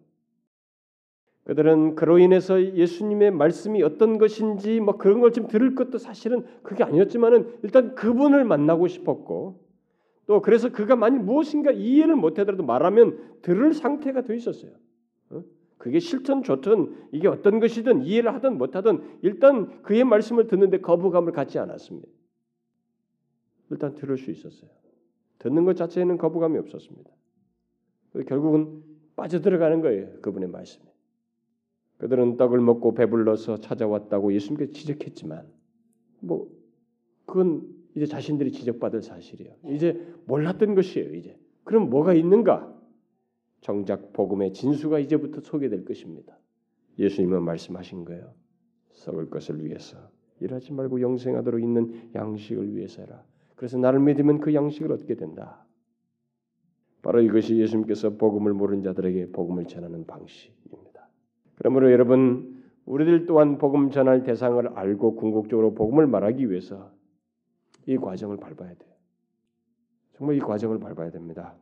[1.44, 6.84] 그들은 그로 인해서 예수님의 말씀이 어떤 것인지 뭐 그런 걸 좀 들을 것도 사실은 그게
[6.84, 9.60] 아니었지만은 일단 그분을 만나고 싶었고
[10.28, 14.72] 또 그래서 그가 만약 무엇인가 이해를 못하더라도 말하면 들을 상태가 돼 있었어요.
[15.32, 15.44] 어?
[15.82, 21.58] 그게 싫든 좋든 이게 어떤 것이든 이해를 하든 못하든 일단 그의 말씀을 듣는데 거부감을 갖지
[21.58, 22.08] 않았습니다.
[23.72, 24.70] 일단 들을 수 있었어요.
[25.40, 27.10] 듣는 것 자체에는 거부감이 없었습니다.
[28.28, 28.84] 결국은
[29.16, 30.22] 빠져들어가는 거예요.
[30.22, 30.86] 그분의 말씀에.
[31.98, 35.48] 그들은 떡을 먹고 배불러서 찾아왔다고 예수님께 지적했지만
[36.20, 36.48] 뭐
[37.26, 39.56] 그건 이제 자신들이 지적받을 사실이에요.
[39.72, 41.16] 이제 몰랐던 것이에요.
[41.16, 42.72] 이제 그럼 뭐가 있는가?
[43.62, 46.38] 정작 복음의 진수가 이제부터 소개될 것입니다.
[46.98, 48.34] 예수님은 말씀하신 거예요.
[48.92, 49.98] 썩을 것을 위해서
[50.40, 53.24] 일하지 말고 영생하도록 있는 양식을 위해서라.
[53.56, 55.66] 그래서 나를 믿으면 그 양식을 얻게 된다.
[57.04, 61.08] 바로 이것이 예수님께서 복음을 모르는 자들에게 복음을 전하는 방식입니다.
[61.56, 66.92] 그러므로 여러분 우리들 또한 복음 전할 대상을 알고 궁극적으로 복음을 말하기 위해서
[67.86, 68.92] 이 과정을 밟아야 돼요.
[70.14, 71.56] 정말 이 과정을 밟아야 됩니다.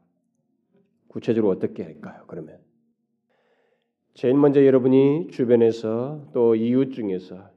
[1.10, 2.24] 구체적으로 어떻게 할까요?
[2.28, 2.58] 그러면
[4.14, 7.50] 제일 먼저 여러분이 주변에서 또 이웃 중에서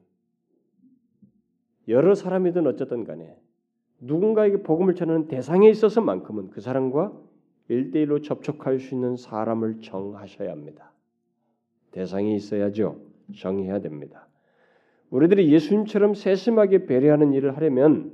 [1.89, 3.37] 여러 사람이든 어쨌든 간에
[4.01, 7.13] 누군가에게 복음을 전하는 대상에 있어서만큼은 그 사람과
[7.69, 10.93] 일대일로 접촉할 수 있는 사람을 정하셔야 합니다.
[11.93, 13.01] 대상이 있어야죠.
[13.37, 14.29] 정해야 됩니다.
[15.11, 18.13] 우리들이 예수님처럼 세심하게 배려하는 일을 하려면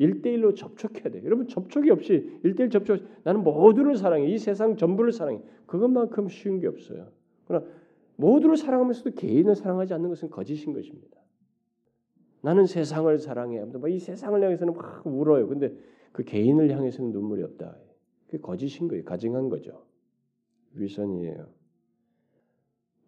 [0.00, 1.22] 일대일로 접촉해야 돼요.
[1.26, 4.26] 여러분 접촉이 없이 일대일 접촉 나는 모두를 사랑해.
[4.26, 5.42] 이 세상 전부를 사랑해.
[5.66, 7.08] 그것만큼 쉬운 게 없어요.
[7.46, 7.66] 그러나
[8.16, 11.20] 모두를 사랑하면서도 개인을 사랑하지 않는 것은 거짓인 것입니다.
[12.40, 13.62] 나는 세상을 사랑해.
[13.62, 15.46] 뭐이 세상을 향해서는 막 울어요.
[15.46, 15.76] 근데
[16.12, 17.76] 그 개인을 향해서는 눈물이 없다.
[18.26, 19.04] 그게 거짓인 거예요.
[19.04, 19.84] 가증한 거죠.
[20.76, 21.46] 위선이에요.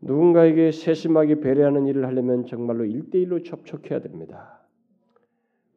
[0.03, 4.62] 누군가에게 세심하게 배려하는 일을 하려면 정말로 일대일로 접촉해야 됩니다.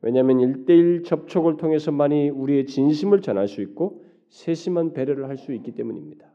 [0.05, 6.31] 왜냐하면 일대일 접촉을 통해서만이 우리의 진심을 전할 수 있고 세심한 배려를 할 수 있기 때문입니다.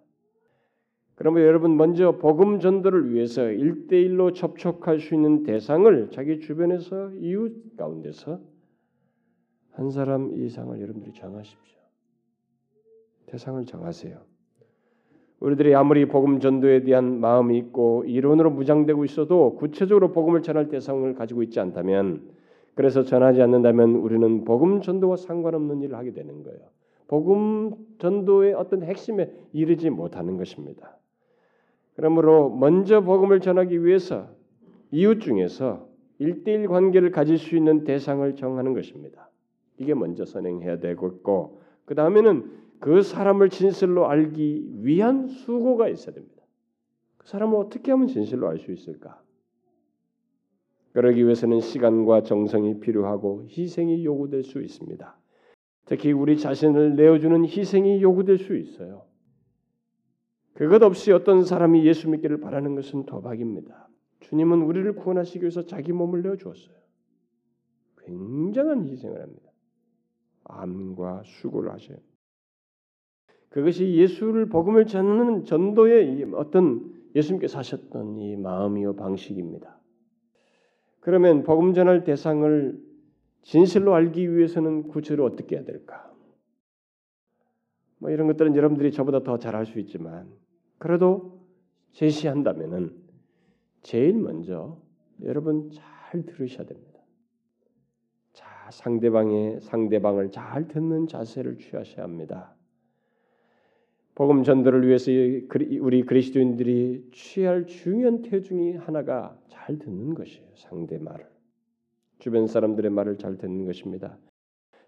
[1.14, 8.40] 그러면 여러분 먼저 복음 전도를 위해서 일대일로 접촉할 수 있는 대상을 자기 주변에서 이웃 가운데서
[9.70, 11.78] 한 사람 이상을 여러분들이 정하십시오.
[13.26, 14.18] 대상을 정하세요.
[15.38, 21.44] 우리들이 아무리 복음 전도에 대한 마음이 있고 이론으로 무장되고 있어도 구체적으로 복음을 전할 대상을 가지고
[21.44, 22.40] 있지 않다면
[22.74, 26.60] 그래서 전하지 않는다면 우리는 복음 전도와 상관없는 일을 하게 되는 거예요.
[27.08, 30.96] 복음 전도의 어떤 핵심에 이르지 못하는 것입니다.
[31.96, 34.28] 그러므로 먼저 복음을 전하기 위해서
[34.90, 39.30] 이웃 중에서 일대일 관계를 가질 수 있는 대상을 정하는 것입니다.
[39.78, 46.42] 이게 먼저 선행해야 되고 있고 그 다음에는 그 사람을 진실로 알기 위한 수고가 있어야 됩니다.
[47.18, 49.20] 그 사람을 어떻게 하면 진실로 알 수 있을까?
[50.92, 55.16] 그러기 위해서는 시간과 정성이 필요하고 희생이 요구될 수 있습니다.
[55.86, 59.04] 특히 우리 자신을 내어주는 희생이 요구될 수 있어요.
[60.54, 63.88] 그것 없이 어떤 사람이 예수 믿기를 바라는 것은 도박입니다.
[64.20, 66.76] 주님은 우리를 구원하시기 위해서 자기 몸을 내어 주었어요.
[68.04, 69.50] 굉장한 희생을 합니다.
[70.44, 71.98] 암과 수고를 하셔요.
[73.48, 79.79] 그것이 예수를 복음을 전하는 전도의 어떤 예수님께서 하셨던 이 마음이요 방식입니다.
[81.00, 82.78] 그러면 복음 전할 대상을
[83.42, 86.10] 진실로 알기 위해서는 구체로 어떻게 해야 될까?
[87.98, 90.30] 뭐 이런 것들은 여러분들이 저보다 더잘알수 있지만
[90.78, 91.40] 그래도
[91.92, 92.94] 제시한다면은
[93.82, 94.78] 제일 먼저
[95.22, 97.00] 여러분 잘 들으셔야 됩니다.
[98.32, 102.54] 자, 상대방의 상대방을 잘 듣는 자세를 취하셔야 합니다.
[104.20, 105.10] 복음 전도를 위해서
[105.80, 110.46] 우리 그리스도인들이 취할 중요한 태 중이 하나가 잘 듣는 것이에요.
[110.56, 111.24] 상대 말을.
[112.18, 114.18] 주변 사람들의 말을 잘 듣는 것입니다.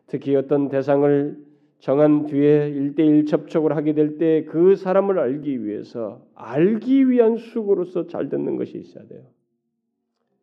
[0.06, 1.38] 특히 어떤 대상을
[1.78, 8.28] 정한 뒤에 일대일 접촉을 하게 될 때 그 사람을 알기 위해서 알기 위한 수고로서 잘
[8.28, 9.22] 듣는 것이 있어야 돼요.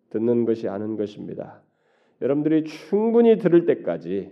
[0.10, 1.62] 듣는 것이 아는 것입니다.
[2.23, 4.32] 여러분들이 충분히 들을 때까지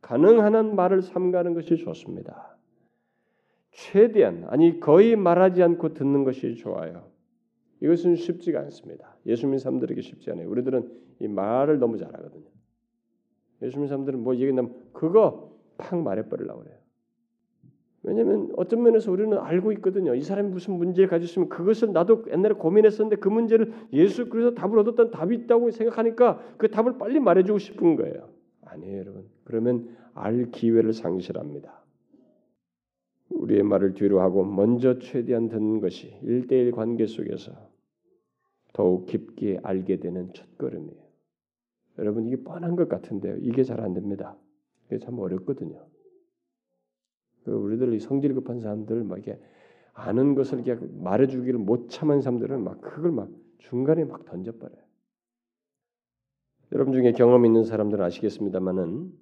[0.00, 2.56] 가능한 한 말을 삼가는 것이 좋습니다.
[3.72, 7.08] 최대한 아니 거의 말하지 않고 듣는 것이 좋아요.
[7.80, 9.16] 이것은 쉽지가 않습니다.
[9.26, 10.48] 예수 믿는 사람들에게 쉽지 않아요.
[10.50, 12.44] 우리들은 이 말을 너무 잘하거든요.
[13.62, 16.76] 예수 믿는 사람들은 뭐 얘기하면 그거 팍 말해버리려고 그래요.
[18.02, 20.14] 왜냐하면 어떤 면에서 우리는 알고 있거든요.
[20.14, 24.78] 이 사람이 무슨 문제를 가지고 있으면 그것을 나도 옛날에 고민했었는데 그 문제를 예수 그래서 답을
[24.78, 28.30] 얻었다는 답이 있다고 생각하니까 그 답을 빨리 말해주고 싶은 거예요.
[28.64, 29.28] 아니에요, 여러분.
[29.44, 31.79] 그러면 알 기회를 상실합니다.
[33.30, 37.52] 우리의 말을 뒤로 하고 먼저 최대한 듣는 것이 일대일 관계 속에서
[38.72, 41.00] 더욱 깊게 알게 되는 첫걸음이에요.
[41.98, 43.36] 여러분 이게 뻔한 것 같은데요.
[43.40, 44.36] 이게 잘 안 됩니다.
[44.86, 45.86] 이게 참 어렵거든요.
[47.44, 49.38] 그 우리들 성질 급한 사람들 막 이게
[49.92, 50.62] 아는 것을
[50.98, 54.80] 말해주기를 못 참은 사람들은 막 그걸 막 중간에 막 던져버려요.
[56.72, 59.12] 여러분 중에 경험 있는 사람들은 아시겠습니다만은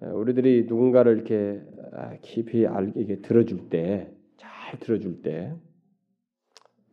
[0.00, 1.81] 우리들이 누군가를 이렇게 아,
[2.22, 5.54] 깊이 알게 들어줄 때, 잘 들어줄 때,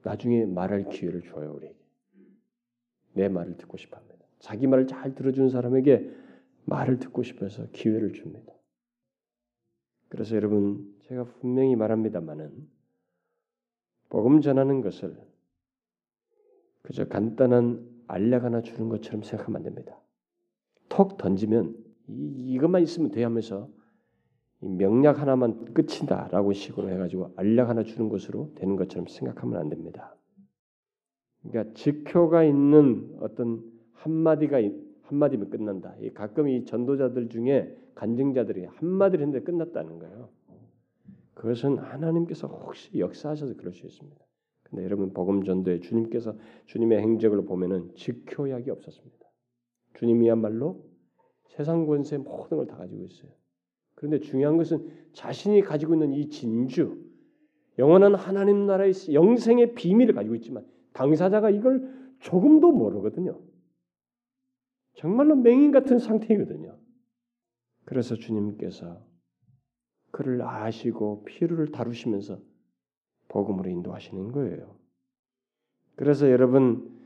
[0.04, 1.78] 나중에 말할 기회를 줘요 우리에게.
[3.14, 4.26] 내 말을 듣고 싶어합니다.
[4.40, 6.10] 자기 말을 잘 들어주는 사람에게
[6.66, 8.54] 말을 듣고 싶어서 기회를 줍니다.
[10.08, 12.68] 그래서 여러분 제가 분명히 말합니다만은
[14.10, 15.18] 복음 전하는 것을
[16.82, 20.00] 그저 간단한 알약 하나 주는 것처럼 생각하면 안 됩니다.
[20.88, 21.76] 톡 던지면
[22.08, 23.70] 이, 이것만 있으면 돼 하면서
[24.62, 30.16] 명약 하나만 끝이다라고 식으로 해가지고 알약 하나 주는 것으로 되는 것처럼 생각하면 안 됩니다.
[31.42, 34.58] 그러니까 직효가 있는 어떤 한마디가
[35.04, 35.96] 한마디면 끝난다.
[36.14, 40.30] 가끔 이 전도자들 중에 간증자들이 한마디를 했는데 끝났다는 거예요.
[41.34, 44.20] 그것은 하나님께서 혹시 역사하셔서 그럴 수 있습니다.
[44.64, 49.26] 근데 여러분 복음 전도에 주님께서 주님의 행적을 보면은 직효약이 없었습니다.
[49.96, 50.86] 주님이야말로
[51.48, 53.39] 세상 권세 모든 걸 다 가지고 있어요.
[54.00, 56.98] 그런데 중요한 것은 자신이 가지고 있는 이 진주,
[57.78, 63.38] 영원한 하나님 나라의 영생의 비밀을 가지고 있지만 당사자가 이걸 조금도 모르거든요.
[64.94, 66.78] 정말로 맹인 같은 상태이거든요.
[67.84, 69.06] 그래서 주님께서
[70.12, 72.40] 그를 아시고 피로를 다루시면서
[73.28, 74.78] 복음으로 인도하시는 거예요.
[75.98, 76.98] 그래서 여러분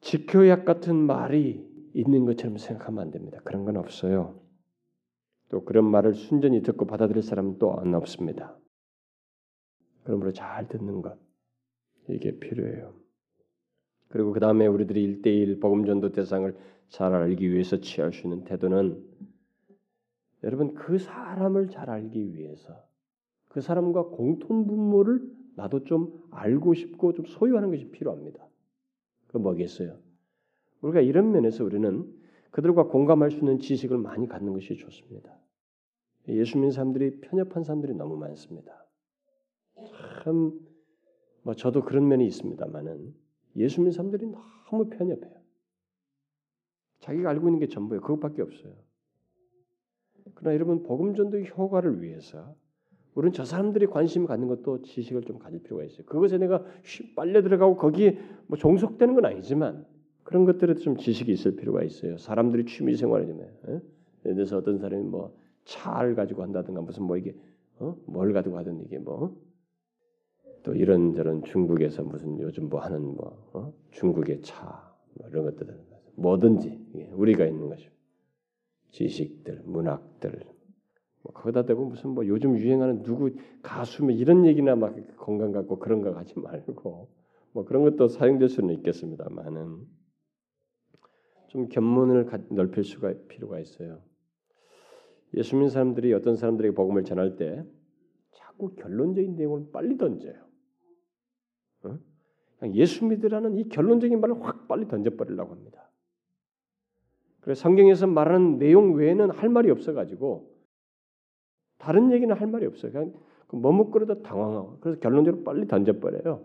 [0.00, 3.38] 지표약 같은 말이 있는 것처럼 생각하면 안 됩니다.
[3.44, 4.43] 그런 건 없어요.
[5.54, 8.58] 또 그런 말을 순전히 듣고 받아들일 사람은 또 안 없습니다.
[10.02, 11.16] 그러므로 잘 듣는 것
[12.08, 12.92] 이게 필요해요.
[14.08, 16.56] 그리고 그 다음에 우리들이 일대일 복음 전도 대상을
[16.88, 19.00] 잘 알기 위해서 취할 수 있는 태도는
[20.42, 22.74] 여러분 그 사람을 잘 알기 위해서
[23.48, 25.22] 그 사람과 공통 분모를
[25.54, 28.44] 나도 좀 알고 싶고 좀 소유하는 것이 필요합니다.
[29.28, 30.00] 그 뭐겠어요?
[30.80, 32.12] 우리가 이런 면에서 우리는
[32.50, 35.43] 그들과 공감할 수 있는 지식을 많이 갖는 것이 좋습니다.
[36.28, 38.86] 예수 믿는 사람들이 편협한 사람들이 너무 많습니다.
[40.22, 40.58] 참,
[41.42, 43.14] 뭐 저도 그런 면이 있습니다만은
[43.56, 45.34] 예수 믿는 사람들이 너무 편협해요.
[47.00, 48.00] 자기가 알고 있는 게 전부예요.
[48.00, 48.72] 그것밖에 없어요.
[50.34, 52.54] 그러나 여러분 복음 전도의 효과를 위해서
[53.14, 56.04] 우리는 저 사람들이 관심을 갖는 것도 지식을 좀 가질 필요가 있어요.
[56.06, 56.64] 그것에 내가
[57.14, 59.86] 빨려 들어가고 거기에 뭐 종속되는 건 아니지만
[60.24, 62.16] 그런 것들에 좀 지식이 있을 필요가 있어요.
[62.16, 62.98] 사람들이 취미 해.
[62.98, 67.36] 예를 들어서 어떤 사람이 뭐 차를 가지고 한다든가 무슨 뭐 이게
[67.78, 67.96] 어?
[68.06, 69.34] 뭘 가지고 하든 이게 뭐
[70.64, 73.72] 또 이런 저런 중국에서 무슨 요즘 뭐 하는 뭐 어?
[73.92, 75.78] 중국의 차 뭐 이런 것들
[76.16, 77.88] 뭐든지 우리가 있는 것이
[78.90, 80.40] 지식들, 문학들
[81.22, 83.30] 뭐 거기다 대고 무슨 뭐 요즘 유행하는 누구
[83.62, 87.08] 가수면 이런 얘기나 막 건강 갖고 그런 거 하지 말고
[87.52, 89.86] 뭐 그런 것도 사용될 수는 있겠습니다만은
[91.48, 94.02] 좀 견문을 넓힐 수가 필요가 있어요.
[95.36, 97.64] 예수 믿는 사람들이 어떤 사람들에게 복음을 전할 때
[98.32, 100.34] 자꾸 결론적인 내용을 빨리 던져요.
[101.84, 101.98] 어?
[102.72, 105.90] 예수 믿으라는 이 결론적인 말을 확 빨리 던져버리려고 합니다.
[107.40, 110.54] 그래서 성경에서 말하는 내용 외에는 할 말이 없어가지고
[111.78, 112.92] 다른 얘기는 할 말이 없어요.
[112.92, 113.12] 그냥
[113.52, 116.42] 머뭇거리다 당황하고 그래서 결론적으로 빨리 던져버려요.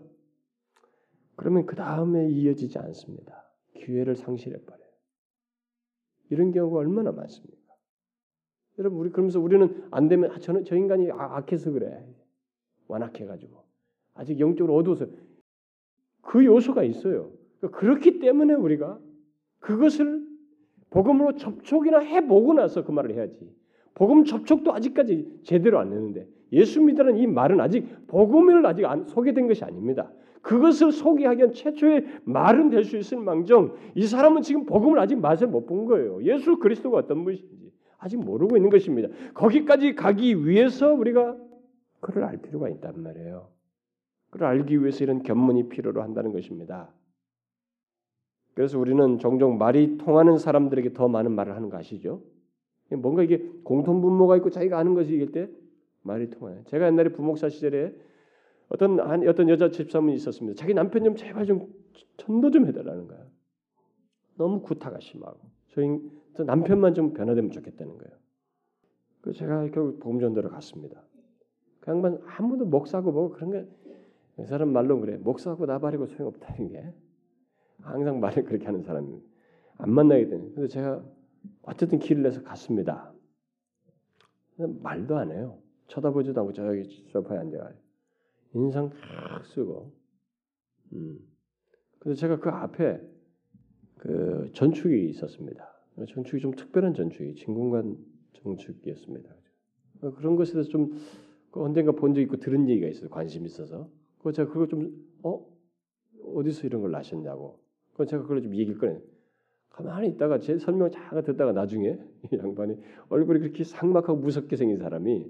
[1.36, 3.50] 그러면 그 다음에 이어지지 않습니다.
[3.74, 4.90] 기회를 상실해버려요.
[6.28, 7.59] 이런 경우가 얼마나 많습니까?
[8.80, 12.02] 여러분 우리 그러면서 우리는 안 되면 아, 저는 저 인간이 아, 악해서 그래
[12.88, 13.62] 완악해 가지고
[14.14, 15.06] 아직 영적으로 어두워서
[16.22, 17.30] 그 요소가 있어요.
[17.58, 18.98] 그러니까 그렇기 때문에 우리가
[19.58, 20.26] 그것을
[20.88, 23.54] 복음으로 접촉이나 해보고 나서 그 말을 해야지.
[23.94, 29.46] 복음 접촉도 아직까지 제대로 안 되는데 예수 믿으라는 이 말은 아직 복음을 아직 안, 소개된
[29.46, 30.10] 것이 아닙니다.
[30.40, 35.48] 그것을 소개하기 위한 최초의 말은 될 수 있을 망정 이 사람은 지금 복음을 아직 맛을
[35.48, 36.24] 못 본 거예요.
[36.24, 37.59] 예수 그리스도가 어떤 분이신지
[38.00, 39.08] 아직 모르고 있는 것입니다.
[39.34, 41.36] 거기까지 가기 위해서 우리가
[42.00, 43.48] 그를 알 필요가 있단 말이에요.
[44.30, 46.90] 그를 알기 위해서 이런 견문이 필요로 한다는 것입니다.
[48.54, 52.22] 그래서 우리는 종종 말이 통하는 사람들에게 더 많은 말을 하는 거 아시죠?
[52.90, 55.48] 뭔가 이게 공통 분모가 있고 자기가 아는 것이 이길 때
[56.02, 56.62] 말이 통해요.
[56.66, 57.94] 제가 옛날에 부목사 시절에
[58.68, 60.58] 어떤 한 어떤 여자 집사분이 있었습니다.
[60.58, 61.68] 자기 남편 좀 제발 좀
[62.16, 63.26] 전도 좀 해달라는 거야.
[64.36, 65.38] 너무 구타가 심하고
[65.68, 66.00] 저희
[66.34, 68.18] 저 남편만 좀 변화되면 좋겠다는 거예요.
[69.20, 71.02] 그 제가 결국 보험전도를 갔습니다.
[71.80, 76.94] 그 양반 한 번도 목사고 뭐 그런 게이 사람 말로 그래 목사고 나발이고 소용없다는 게
[77.82, 79.22] 항상 말을 그렇게 하는 사람이
[79.78, 80.54] 안 만나게 되는.
[80.54, 81.04] 근데 제가
[81.62, 83.12] 어쨌든 길을 내서 갔습니다.
[84.56, 85.58] 말도 안 해요.
[85.88, 87.72] 쳐다보지도 않고 저기 소파에 앉아
[88.54, 89.92] 인상 탁 쓰고.
[90.92, 91.18] 음.
[91.98, 93.00] 근데 제가 그 앞에
[93.96, 95.69] 그 전축이 있었습니다.
[96.06, 97.96] 전축이 좀 특별한 전축이 진공관
[98.32, 99.30] 전축이었습니다.
[100.16, 103.10] 그런 것에 대해서 좀그 언젠가 본 적 있고 들은 얘기가 있어요.
[103.10, 103.88] 관심 있어서.
[104.22, 105.44] 그 제가 그거 좀 어?
[106.34, 107.58] 어디서 이런 걸 나셨냐고.
[107.94, 109.00] 그 제가 그걸 좀 얘기를 꺼내.
[109.70, 111.98] 가만히 있다가 제 설명을 잠깐 듣다가 나중에
[112.32, 112.76] 이 양반이
[113.08, 115.26] 얼굴이 그렇게 상막하고 무섭게 생긴 사람이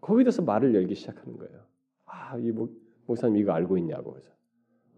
[0.00, 1.60] 거기에 대해서 말을 열기 시작하는 거예요.
[2.06, 2.72] 아, 이 목,
[3.06, 4.30] 목사님 이거 알고 있냐고 그래서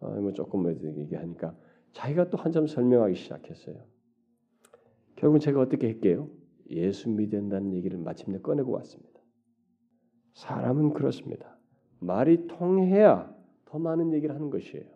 [0.01, 1.57] 아, 뭐 조금 뭐 얘기하니까
[1.93, 3.77] 자기가 또 한참 설명하기 시작했어요.
[5.21, 6.31] 결국은 제가 어떻게 할게요?
[6.71, 9.21] 예수 믿는다는 얘기를 마침내 꺼내고 왔습니다.
[10.33, 11.59] 사람은 그렇습니다.
[11.99, 13.31] 말이 통해야
[13.67, 14.87] 더 많은 얘기를 하는 것이에요.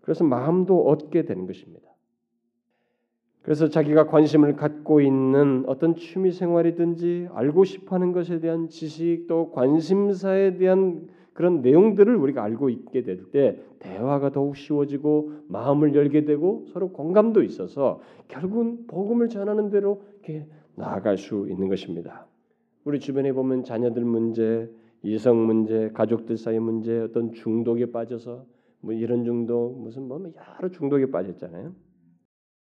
[0.00, 1.88] 그래서 마음도 얻게 되는 것입니다.
[3.42, 9.52] 그래서 자기가 관심을 갖고 있는 어떤 취미 생활이든지 알고 싶어 하는 것에 대한 지식 또
[9.52, 16.64] 관심사에 대한 그런 내용들을 우리가 알고 있게 될 때 대화가 더욱 쉬워지고 마음을 열게 되고
[16.72, 22.26] 서로 공감도 있어서 결국은 복음을 전하는 대로 이렇게 나아갈 수 있는 것입니다.
[22.84, 24.68] 우리 주변에 보면 자녀들 문제,
[25.04, 28.44] 이성 문제, 가족들 사이 문제, 어떤 중독에 빠져서
[28.80, 30.20] 뭐 이런 중독, 무슨 뭐
[30.58, 31.72] 여러 중독에 빠졌잖아요.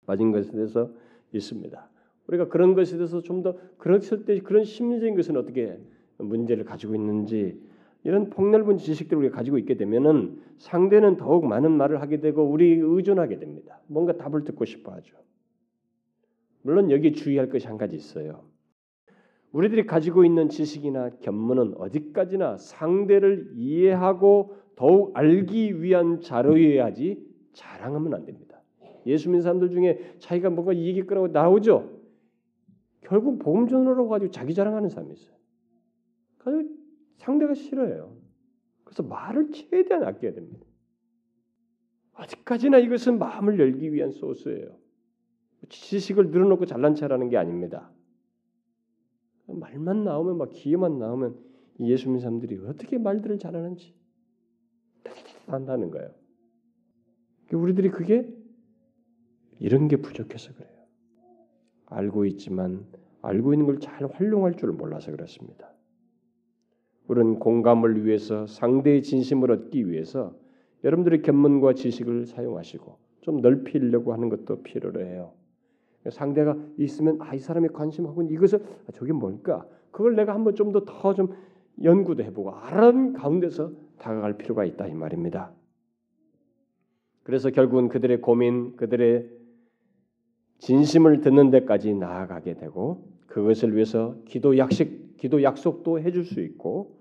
[0.07, 0.89] 빠진 것에 대해서
[1.32, 1.88] 있습니다.
[2.28, 5.80] 우리가 그런 것에 대해서 좀 더 그랬을 때 그런 심리적인 것은 어떻게
[6.18, 7.61] 문제를 가지고 있는지
[8.06, 13.39] 이런 폭넓은 지식들을 우리가 가지고 있게 되면은 상대는 더욱 많은 말을 하게 되고 우리 의존하게
[13.39, 13.82] 됩니다.
[13.88, 15.18] 뭔가 답을 듣고 싶어 하죠.
[16.62, 18.43] 물론 여기 주의할 것이 한 가지 있어요.
[19.51, 28.62] 우리들이 가지고 있는 지식이나 견문은 어디까지나 상대를 이해하고 더욱 알기 위한 자료여야지 자랑하면 안 됩니다.
[29.08, 32.01] 예수 믿는 사람들 중에 자기가 뭔가 이익이 있거라고 나오죠.
[33.01, 35.36] 결국 복음 전으로 가지고 자기 자랑하는 사람이 있어요.
[36.38, 36.75] 가지고
[37.26, 38.16] 상대가 싫어요.
[38.84, 40.66] 그래서 말을 최대한 아껴야 됩니다.
[42.14, 44.78] 아직까지나 이것은 마음을 열기 위한 소스예요.
[45.68, 47.92] 지식을 늘어놓고 잘난 체라는 게 아닙니다.
[49.48, 51.38] 말만 나오면 막 기회만 나오면
[51.82, 53.96] 예수 믿는 사람들이 어떻게 말들을 잘하는지
[55.48, 56.12] 한다는 거예요.
[57.52, 58.32] 우리들이 그게
[59.60, 60.86] 이런 게 부족해서 그래요.
[61.88, 62.86] 알고 있지만
[63.22, 65.75] 알고 있는 걸 잘 활용할 줄 몰라서 그렇습니다.
[67.08, 70.34] 우리는 공감을 위해서 상대의 진심을 얻기 위해서
[70.84, 75.32] 여러분들의 견문과 지식을 사용하시고 좀 넓히려고 하는 것도 필요로 해요.
[76.10, 79.66] 상대가 있으면 아 이 사람이 관심하고 이것을 아, 저게 뭘까?
[79.91, 81.34] 그걸 내가 한번 좀 더 더좀
[81.84, 85.51] 연구도 해보고 알아는 가운데서 다가갈 필요가 있다 이 말입니다.
[87.24, 89.30] 그래서 결국은 그들의 고민, 그들의
[90.60, 96.99] 진심을 듣는 데까지 나아가게 되고 그것을 위해서 기도 약식, 기도 약속도 해줄 수 있고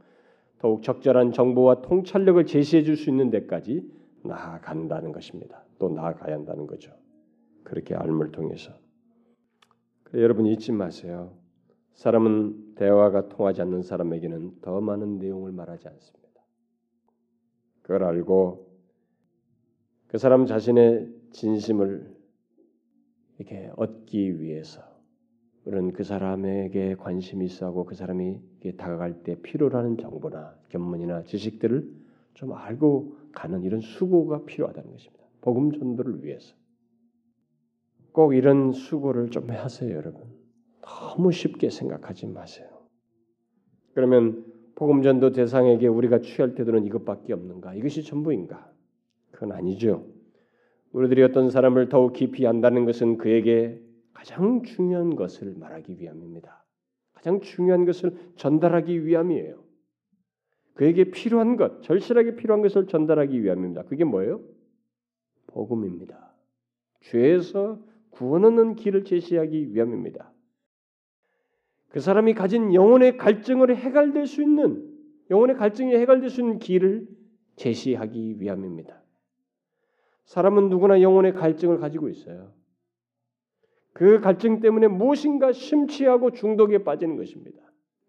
[0.58, 3.88] 더욱 적절한 정보와 통찰력을 제시해 줄 수 있는 데까지
[4.22, 5.62] 나아간다는 것입니다.
[5.78, 6.92] 또 나아가야 한다는 거죠.
[7.64, 8.72] 그렇게 알을 통해서.
[10.14, 11.32] 여러분 잊지 마세요.
[11.94, 16.24] 사람은 대화가 통하지 않는 사람에게는 더 많은 내용을 말하지 않습니다.
[17.82, 18.68] 그걸 알고
[20.08, 22.14] 그 사람 자신의 진심을
[23.38, 24.93] 이렇게 얻기 위해서
[25.64, 28.38] 우리는 그 사람에게 관심이 있어하고 그 사람이
[28.76, 31.90] 다가갈 때 필요로 하는 정보나 견문이나 지식들을
[32.34, 35.24] 좀 알고 가는 이런 수고가 필요하다는 것입니다.
[35.40, 36.54] 복음 전도를 위해서.
[38.12, 40.22] 꼭 이런 수고를 좀 하세요, 여러분.
[40.82, 42.68] 너무 쉽게 생각하지 마세요.
[43.94, 44.44] 그러면
[44.74, 47.74] 복음 전도 대상에게 우리가 취할 태도는 이것밖에 없는가?
[47.74, 48.70] 이것이 전부인가?
[49.30, 50.06] 그건 아니죠.
[50.92, 53.80] 우리들이 어떤 사람을 더욱 깊이 안다는 것은 그에게
[54.14, 56.64] 가장 중요한 것을 말하기 위함입니다.
[57.12, 59.62] 가장 중요한 것을 전달하기 위함이에요.
[60.74, 63.84] 그에게 필요한 것, 절실하게 필요한 것을 전달하기 위함입니다.
[63.84, 64.40] 그게 뭐예요?
[65.48, 66.32] 복음입니다.
[67.00, 67.78] 죄에서
[68.10, 70.32] 구원 얻는 길을 제시하기 위함입니다.
[71.90, 74.92] 그 사람이 가진 영혼의 갈증을 해결될 수 있는
[75.30, 77.06] 영혼의 갈증이 해결될 수 있는 길을
[77.56, 79.00] 제시하기 위함입니다.
[80.24, 82.52] 사람은 누구나 영혼의 갈증을 가지고 있어요.
[83.94, 87.62] 그 갈증 때문에 무엇인가 심취하고 중독에 빠지는 것입니다.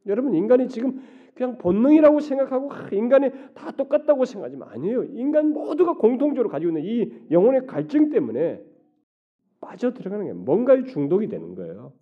[0.08, 1.00] 여러분 인간이 지금
[1.36, 5.04] 그냥 본능이라고 생각하고 인간이 다 똑같다고 생각하지만 아니에요.
[5.04, 8.64] 인간 모두가 공통적으로 가지고 있는 이 영혼의 갈증 때문에
[9.62, 11.94] 빠져 들어가는 게 뭔가에 중독이 되는 거예요.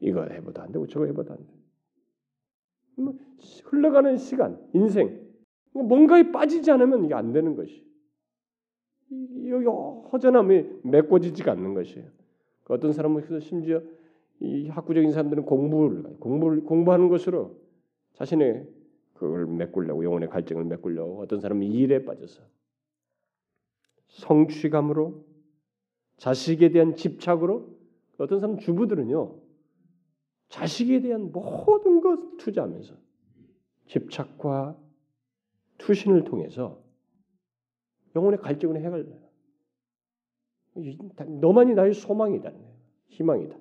[0.00, 1.52] 이거 해보다 안 되고 저거 해보다 안 돼.
[2.96, 3.14] 뭐
[3.64, 5.20] 흘러가는 시간, 인생
[5.72, 7.86] 뭔가에 빠지지 않으면 이게 안 되는 것이.
[9.48, 12.08] 여기 허전함이 메꿔지지가 않는 것이에요.
[12.68, 13.82] 어떤 사람은 심지어
[14.40, 17.58] 이 학구적인 사람들은 공부를 공부를 공부하는 것으로
[18.14, 18.68] 자신의
[19.14, 22.42] 그걸 메꾸려고 영혼의 갈증을 메꾸려고 어떤 사람은 일에 빠져서
[24.08, 25.24] 성취감으로
[26.18, 27.76] 자식에 대한 집착으로
[28.18, 29.40] 어떤 사람 주부들은요
[30.48, 32.94] 자식에 대한 모든 것 투자하면서
[33.86, 34.78] 집착과
[35.78, 36.82] 투신을 통해서
[38.14, 39.25] 영혼의 갈증을 해결해요.
[41.40, 42.52] 너만이 나의 소망이다.
[43.08, 43.56] 희망이다.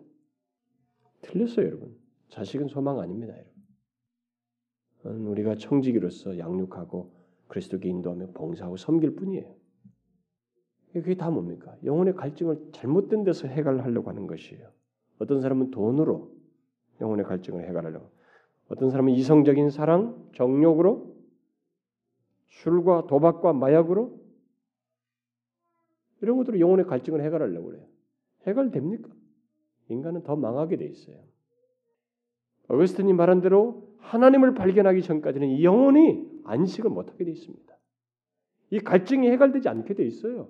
[1.22, 1.96] 틀렸어요, 여러분.
[2.30, 3.34] 자식은 소망 아닙니다,
[5.04, 5.28] 여러분.
[5.28, 7.14] 우리가 청지기로서 양육하고
[7.48, 9.56] 그리스도께 인도하며 봉사하고 섬길 뿐이에요.
[10.94, 11.76] 그게 다 뭡니까?
[11.84, 14.72] 영혼의 갈증을 잘못된 데서 해결하려고 하는 것이에요.
[15.20, 16.34] 어떤 사람은 돈으로
[17.02, 18.10] 영혼의 갈증을 해결하려고.
[18.70, 21.16] 어떤 사람은 이성적인 사랑, 정욕으로,
[22.48, 24.25] 술과 도박과 마약으로
[26.26, 27.86] 이런 것들로 영혼의 갈증을 해결하려고 그래요.
[28.48, 29.10] 해결됩니까?
[29.90, 31.18] 인간은 더 망하게 돼 있어요.
[32.68, 37.78] 어거스틴이 말한 대로 하나님을 발견하기 전까지는 이 영혼이 안식을 못하게 돼 있습니다.
[38.72, 40.50] 이 갈증이 해결되지 않게 돼 있어요.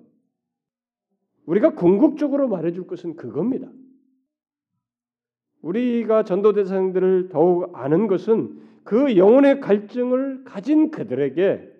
[1.44, 3.70] 우리가 궁극적으로 말해줄 것은 그겁니다.
[5.60, 11.70] 우리가 전도 대상들을 더욱 아는 것은 그 영혼의 갈증을 가진 그들에게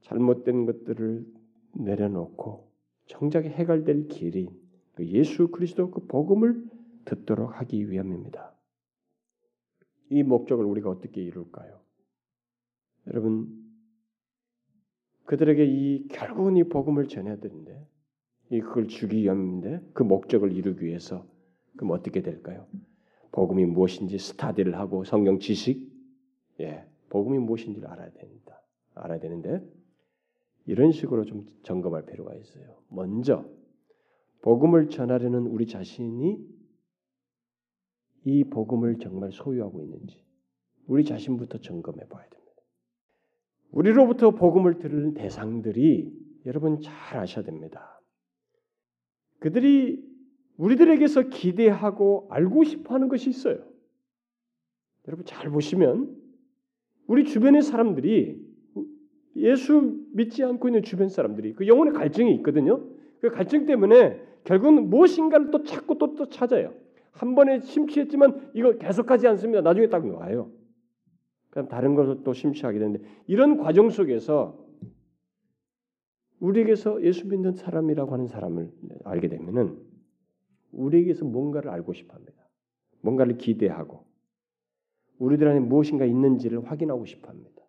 [0.00, 1.39] 잘못된 것들을
[1.72, 2.70] 내려놓고
[3.06, 4.48] 정작 해결될 길이
[4.94, 6.64] 그 예수 그리스도 그 복음을
[7.04, 8.54] 듣도록 하기 위함입니다.
[10.10, 11.80] 이 목적을 우리가 어떻게 이룰까요?
[13.06, 13.48] 여러분
[15.24, 17.86] 그들에게 이 결국은 이 복음을 전해야 되는데
[18.50, 21.24] 이 그걸 주기 위함인데 그 목적을 이루기 위해서
[21.76, 22.66] 그럼 어떻게 될까요?
[23.32, 25.88] 복음이 무엇인지 스타디를 하고 성경 지식
[26.58, 28.60] 예 복음이 무엇인지를 알아야 됩니다.
[28.94, 29.62] 알아야 되는데
[30.70, 32.76] 이런 식으로 좀 점검할 필요가 있어요.
[32.90, 33.44] 먼저
[34.42, 36.38] 복음을 전하려는 우리 자신이
[38.24, 40.24] 이 복음을 정말 소유하고 있는지
[40.86, 42.52] 우리 자신부터 점검해 봐야 됩니다.
[43.72, 46.12] 우리로부터 복음을 들은 대상들이
[46.46, 48.00] 여러분 잘 아셔야 됩니다.
[49.40, 50.08] 그들이
[50.56, 53.58] 우리들에게서 기대하고 알고 싶어 하는 것이 있어요.
[55.08, 56.16] 여러분 잘 보시면
[57.08, 58.49] 우리 주변의 사람들이
[59.36, 62.84] 예수 믿지 않고 있는 주변 사람들이 그 영혼의 갈증이 있거든요.
[63.20, 66.72] 그 갈증 때문에 결국은 무엇인가를 또 찾고 또, 또 찾아요.
[67.12, 69.60] 한 번에 심취했지만 이거 계속하지 않습니다.
[69.60, 70.50] 나중에 딱 와요.
[71.50, 74.66] 그럼 다른 것을 또 심취하게 되는데 이런 과정 속에서
[76.38, 78.70] 우리에게서 예수 믿는 사람이라고 하는 사람을
[79.04, 79.78] 알게 되면은
[80.72, 82.48] 우리에게서 뭔가를 알고 싶어합니다.
[83.02, 84.04] 뭔가를 기대하고
[85.18, 87.59] 우리들 안에 무엇인가 있는지를 확인하고 싶어 합니다.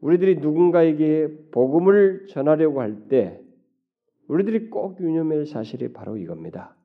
[0.00, 3.40] 우리들이 누군가에게 복음을 전하려고 할 때
[4.28, 6.76] 우리들이 꼭 유념할 사실이 바로 이겁니다.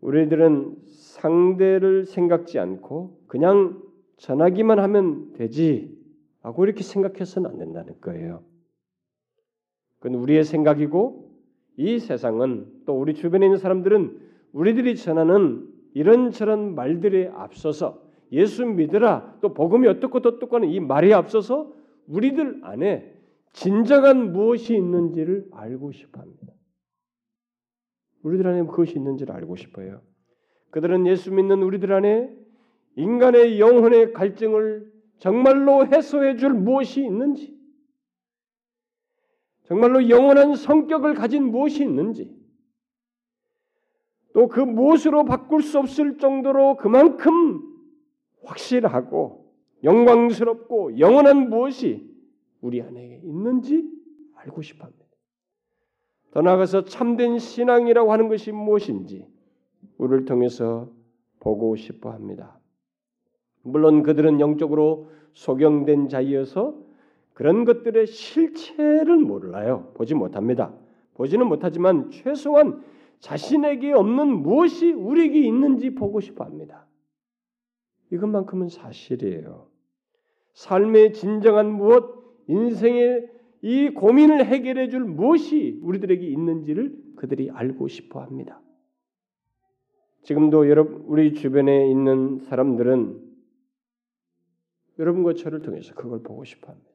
[0.00, 3.82] 우리들은 상대를 생각지 않고 그냥
[4.18, 5.98] 전하기만 하면 되지
[6.42, 8.42] 하고 이렇게 생각해서는 안 된다는 거예요.
[9.98, 11.30] 그건 우리의 생각이고
[11.76, 14.18] 이 세상은 또 우리 주변에 있는 사람들은
[14.52, 21.72] 우리들이 전하는 이런저런 말들에 앞서서 예수 믿으라 또 복음이 어떻고 어떻고 하는 이 말에 앞서서
[22.06, 23.14] 우리들 안에
[23.52, 26.52] 진정한 무엇이 있는지를 알고 싶어 합니다.
[28.22, 30.02] 우리들 안에 그것이 있는지를 알고 싶어요.
[30.70, 32.32] 그들은 예수 믿는 우리들 안에
[32.96, 37.58] 인간의 영혼의 갈증을 정말로 해소해 줄 무엇이 있는지,
[39.64, 42.36] 정말로 영원한 성격을 가진 무엇이 있는지,
[44.32, 47.69] 또 그 무엇으로 바꿀 수 없을 정도로 그만큼
[48.44, 52.08] 확실하고 영광스럽고 영원한 무엇이
[52.60, 53.88] 우리 안에 있는지
[54.36, 55.04] 알고 싶어 합니다.
[56.32, 59.26] 더 나아가서 참된 신앙이라고 하는 것이 무엇인지
[59.98, 60.90] 우리를 통해서
[61.40, 62.58] 보고 싶어 합니다.
[63.62, 66.74] 물론 그들은 영적으로 소경된 자이어서
[67.34, 69.92] 그런 것들의 실체를 몰라요.
[69.94, 70.74] 보지 못합니다.
[71.14, 72.82] 보지는 못하지만 최소한
[73.18, 76.86] 자신에게 없는 무엇이 우리에게 있는지 보고 싶어 합니다.
[78.10, 79.68] 이것만큼은 사실이에요.
[80.52, 83.30] 삶의 진정한 무엇, 인생의
[83.62, 88.60] 이 고민을 해결해 줄 무엇이 우리들에게 있는지를 그들이 알고 싶어 합니다.
[90.22, 93.30] 지금도 여러분 우리 주변에 있는 사람들은
[94.98, 96.90] 여러분과 저를 통해서 그걸 보고 싶어 합니다.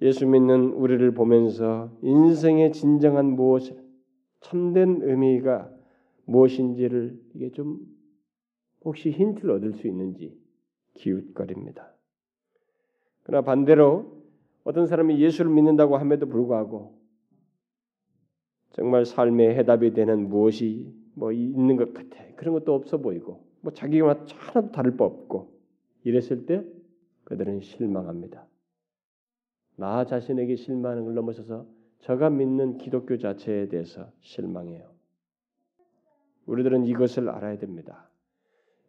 [0.00, 3.76] 예수 믿는 우리를 보면서 인생의 진정한 무엇을
[4.40, 5.70] 참된 의미가
[6.24, 7.78] 무엇인지를 이게 좀
[8.84, 10.36] 혹시 힌트를 얻을 수 있는지
[10.94, 11.92] 기웃거립니다.
[13.22, 14.22] 그러나 반대로
[14.64, 16.98] 어떤 사람이 예수를 믿는다고 함에도 불구하고
[18.72, 22.24] 정말 삶의 해답이 되는 무엇이 뭐 있는 것 같아.
[22.36, 25.52] 그런 것도 없어 보이고 뭐 자기가 하나도 다를 바 없고
[26.04, 26.64] 이랬을 때
[27.24, 28.46] 그들은 실망합니다.
[29.76, 31.66] 나 자신에게 실망하는 걸 넘어서서
[32.00, 34.90] 저가 믿는 기독교 자체에 대해서 실망해요.
[36.46, 38.08] 우리들은 이것을 알아야 됩니다.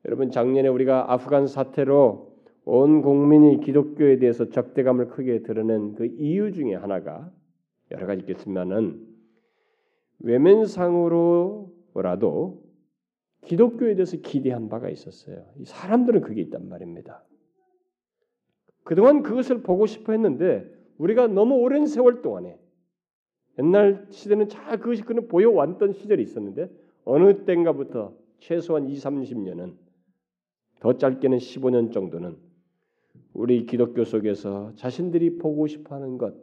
[0.06, 2.34] 여러분 작년에 우리가 아프간 사태로
[2.66, 7.32] 온 국민이 기독교에 대해서 적대감을 크게 드러낸 그 이유 중에 하나가
[7.92, 9.06] 여러 가지 있겠지만은
[10.20, 11.64] 외면상으로라도
[13.46, 15.46] 기독교에 대해서 기대한 바가 있었어요.
[15.66, 17.24] 사람들은 그게 있단 말입니다.
[18.84, 20.66] 그동안 그것을 보고 싶어 했는데
[20.98, 22.58] 우리가 너무 오랜 세월 동안에
[23.60, 26.70] 옛날 시대는 잘 그것이 그는 보여왔던 시절이 있었는데
[27.06, 29.83] 어느 때인가부터 최소한 2, 30년은
[30.84, 32.36] 더 짧게는 15년 정도는
[33.32, 36.36] 우리 기독교 속에서 자신들이 보고 싶어하는 것,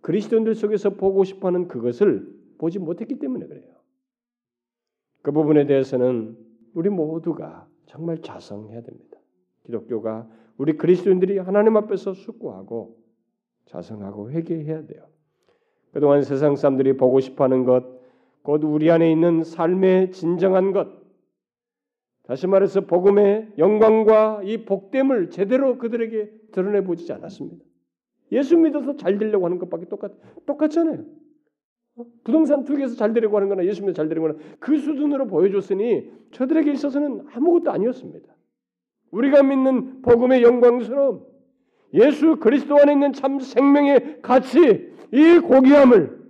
[0.00, 2.26] 그리스도인들 속에서 보고 싶어하는 그것을
[2.56, 3.70] 보지 못했기 때문에 그래요.
[5.20, 6.38] 그 부분에 대해서는
[6.72, 9.18] 우리 모두가 정말 자성해야 됩니다.
[9.66, 10.26] 기독교가
[10.56, 12.96] 우리 그리스도인들이 하나님 앞에서 숙고하고
[13.66, 15.06] 자성하고 회개해야 돼요.
[15.92, 17.84] 그동안 세상 사람들이 보고 싶어하는 것,
[18.40, 21.01] 곧 우리 안에 있는 삶의 진정한 것,
[22.24, 27.64] 다시 말해서 복음의 영광과 이 복됨을 제대로 그들에게 드러내 보지 않았습니다.
[28.30, 30.12] 예수 믿어서 잘 되려고 하는 것밖에 똑같
[30.46, 31.04] 똑같잖아요.
[31.96, 32.04] 어?
[32.24, 36.72] 부동산 투기해서 잘 되려고 하는 거나 예수 믿어 잘 되려고 하는 그 수준으로 보여줬으니 저들에게
[36.72, 38.32] 있어서는 아무것도 아니었습니다.
[39.10, 41.26] 우리가 믿는 복음의 영광스러움,
[41.94, 46.22] 예수 그리스도 안에 있는 참 생명의 가치, 이 고귀함을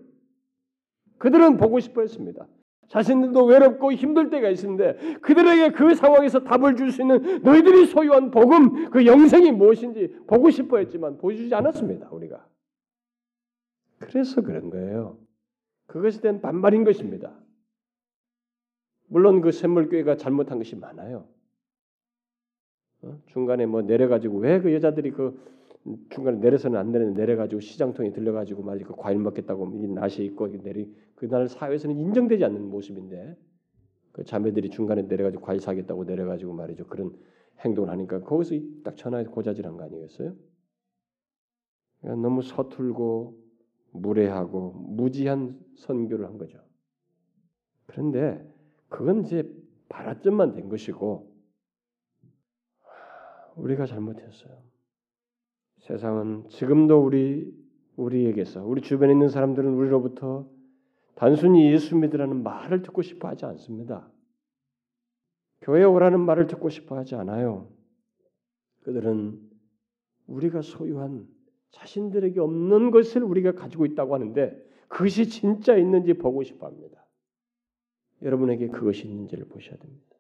[1.19, 2.49] 그들은 보고 싶어 했습니다.
[2.89, 8.91] 자신들도 외롭고 힘들 때가 있는데 그들에게 그 상황에서 답을 줄 수 있는 너희들이 소유한 복음
[8.91, 12.11] 그 영생이 무엇인지 보고 싶어 했지만 보여주지 않았습니다.
[12.11, 12.47] 우리가.
[13.99, 15.17] 그래서 그런 거예요.
[15.87, 17.33] 그것에 대한 반발인 것입니다.
[19.07, 21.27] 물론 그 샘물교회가 잘못한 것이 많아요.
[23.03, 23.19] 어?
[23.27, 25.39] 중간에 뭐 내려가지고 왜 그 여자들이 그
[26.11, 30.95] 중간에 내려서는 안 되는 내려가지고 시장통에 들려가지고 말이 그 과일 먹겠다고 이 낫이 있고 내리
[31.17, 33.37] 그날 사회에서는 인정되지 않는 모습인데
[34.13, 37.17] 그 자매들이 중간에 내려가지고 과일 사겠다고 내려가지고 말이죠 그런
[37.61, 38.55] 행동을 하니까 거기서
[38.85, 40.35] 딱 전화해서 고자질한 거 아니겠어요?
[42.01, 43.39] 그러니까 너무 서툴고
[43.93, 46.59] 무례하고 무지한 선교를 한 거죠.
[47.87, 48.45] 그런데
[48.89, 49.51] 그건 이제
[49.89, 51.31] 발화점만 된 것이고
[53.57, 54.72] 우리가 잘못했어요.
[55.83, 57.53] 세상은 지금도 우리
[57.97, 60.49] 우리에게서 우리 주변에 있는 사람들은 우리로부터
[61.15, 64.09] 단순히 예수 믿으라는 말을 듣고 싶어 하지 않습니다.
[65.61, 67.69] 교회 오라는 말을 듣고 싶어 하지 않아요.
[68.83, 69.41] 그들은
[70.27, 71.27] 우리가 소유한
[71.71, 74.57] 자신들에게 없는 것을 우리가 가지고 있다고 하는데
[74.89, 77.05] 그것이 진짜 있는지 보고 싶어 합니다.
[78.23, 80.17] 여러분에게 그것이 있는지를 보셔야 됩니다.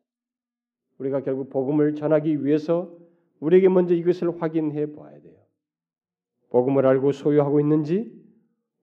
[0.98, 2.96] 우리가 결국 복음을 전하기 위해서
[3.40, 5.31] 우리에게 먼저 이것을 확인해 봐야 돼요.
[6.52, 8.12] 복음을 알고 소유하고 있는지,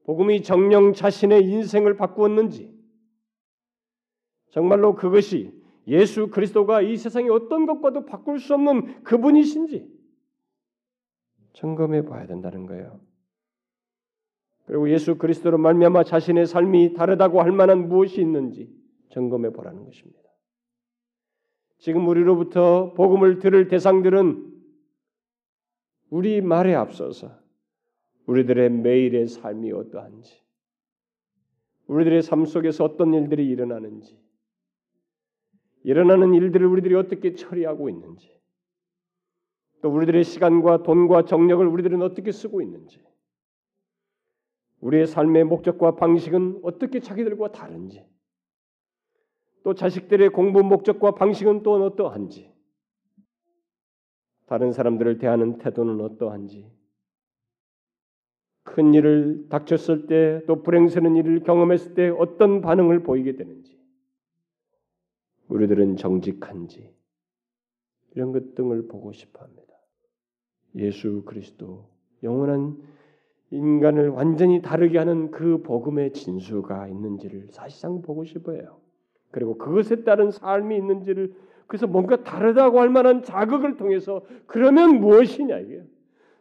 [0.06, 2.76] 복음이 정령 자신의 인생을 바꾸었는지,
[4.50, 5.54] 정말로 그것이
[5.86, 9.88] 예수 그리스도가 이 세상의 어떤 것과도 바꿀 수 없는 그분이신지
[11.54, 13.00] 점검해 봐야 된다는 거예요.
[14.66, 18.76] 그리고 예수 그리스도로 말미암아 자신의 삶이 다르다고 할 만한 무엇이 있는지
[19.10, 20.20] 점검해 보라는 것입니다.
[21.78, 24.54] 지금 우리로부터 복음을 들을 대상들은
[26.10, 27.39] 우리 말에 앞서서
[28.30, 30.40] 우리들의 매일의 삶이 어떠한지,
[31.88, 34.22] 우리들의 삶 속에서 어떤 일들이 일어나는지,
[35.84, 38.40] 일어나는 일들을 우리들이 어떻게 처리하고 있는지,
[39.82, 43.02] 또 우리들의 시간과 돈과 정력을 우리들은 어떻게 쓰고 있는지,
[44.82, 48.06] 우리의 삶의 목적과 방식은 어떻게 자기들과 다른지,
[49.64, 52.54] 또 자식들의 공부 목적과 방식은 또 어떠한지,
[54.46, 56.79] 다른 사람들을 대하는 태도는 어떠한지,
[58.70, 63.78] 큰 일을 닥쳤을 때 또 불행스러운 일을 경험했을 때 어떤 반응을 보이게 되는지,
[65.48, 66.94] 우리들은 정직한지
[68.16, 69.74] 이런 것 등을 보고 싶어 합니다.
[70.76, 71.90] 예수 그리스도
[72.22, 72.78] 영원한
[73.52, 78.80] 인간을 완전히 다르게 하는 그 복음의 진수가 있는지를 사실상 보고 싶어요.
[79.32, 81.34] 그리고 그것에 따른 삶이 있는지를
[81.66, 85.84] 그래서 뭔가 다르다고 할 만한 자극을 통해서 그러면 무엇이냐 이게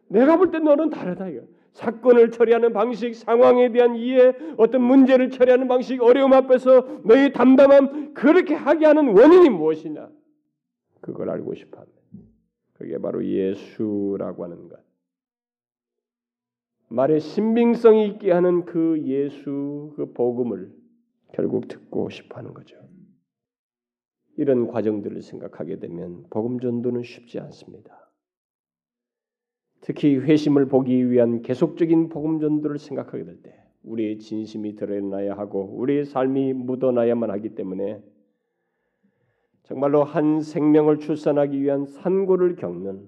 [0.08, 1.42] 내가 볼 때 너는 다르다 이거
[1.78, 8.54] 사건을 처리하는 방식, 상황에 대한 이해, 어떤 문제를 처리하는 방식, 어려움 앞에서 너희 담담함 그렇게
[8.54, 10.10] 하게 하는 원인이 무엇이냐?
[11.00, 11.98] 그걸 알고 싶어 합니다.
[12.74, 14.80] 그게 바로 예수라고 하는 것.
[16.88, 20.72] 말의 신빙성이 있게 하는 그 예수, 그 복음을
[21.32, 22.76] 결국 듣고 싶어 하는 거죠.
[24.36, 28.07] 이런 과정들을 생각하게 되면 복음 전도는 쉽지 않습니다.
[29.80, 36.04] 특히 회심을 보기 위한 계속적인 복음 전도를 생각하게 될 때 우리의 진심이 드러나야 하고 우리의
[36.04, 38.02] 삶이 묻어나야만 하기 때문에
[39.62, 43.06] 정말로 한 생명을 출산하기 위한 산고를 겪는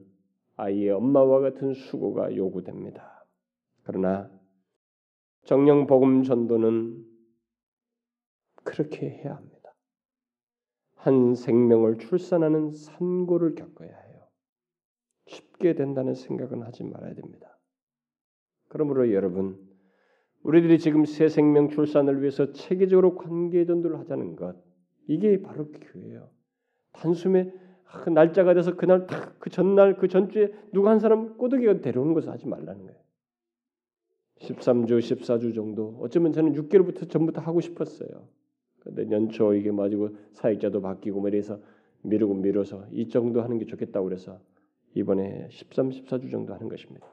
[0.56, 3.24] 아이의 엄마와 같은 수고가 요구됩니다.
[3.84, 4.30] 그러나
[5.44, 7.04] 정령 복음 전도는
[8.62, 9.74] 그렇게 해야 합니다.
[10.96, 14.09] 한 생명을 출산하는 산고를 겪어야 해요.
[15.30, 17.58] 쉽게 된다는 생각은 하지 말아야 됩니다.
[18.68, 19.58] 그러므로 여러분,
[20.42, 24.56] 우리들이 지금 새 생명 출산을 위해서 체계적으로 관계 전도를 하자는 것,
[25.06, 26.30] 이게 바로 교회예요.
[26.92, 27.52] 단숨에
[28.04, 32.46] 그 날짜가 돼서 그날 탁그 전날 그 전주에 누가 한 사람 꼬드기가 데려오는 것을 하지
[32.46, 33.00] 말라는 거예요.
[34.40, 35.98] 13주, 14주 정도.
[36.00, 38.28] 어쩌면 저는 6개월부터 전부터 하고 싶었어요.
[38.80, 41.60] 근데 연초 이게 맞고 사역자도 바뀌고 뭐 이래서
[42.02, 44.40] 미루고 미뤄서 이 정도 하는 게 좋겠다고 그래서
[44.94, 47.06] 이번에 13, 14주 정도 하는 것입니다.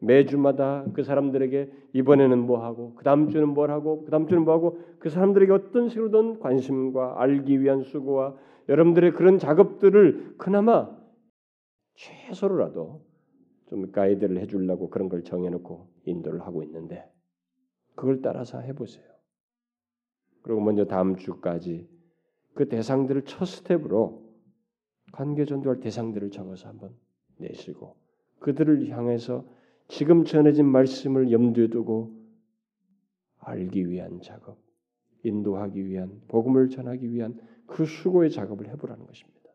[0.00, 4.52] 매주마다 그 사람들에게 이번에는 뭐 하고 그 다음 주는 뭘 하고 그 다음 주는 뭐
[4.52, 8.36] 하고 그 사람들에게 어떤 식으로든 관심과 알기 위한 수고와
[8.68, 10.90] 여러분들의 그런 작업들을 그나마
[11.94, 13.04] 최소로라도
[13.68, 17.08] 좀 가이드를 해주려고 그런 걸 정해놓고 인도를 하고 있는데
[17.94, 19.04] 그걸 따라서 해보세요.
[20.42, 21.88] 그리고 먼저 다음 주까지
[22.54, 24.22] 그 대상들을 첫 스텝으로
[25.12, 26.94] 관계 전도할 대상들을 적어서 한번
[27.38, 27.96] 내시고
[28.40, 29.46] 그들을 향해서
[29.88, 32.12] 지금 전해진 말씀을 염두에 두고
[33.38, 34.58] 알기 위한 작업,
[35.24, 39.50] 인도하기 위한 복음을 전하기 위한 그 수고의 작업을 해보라는 것입니다.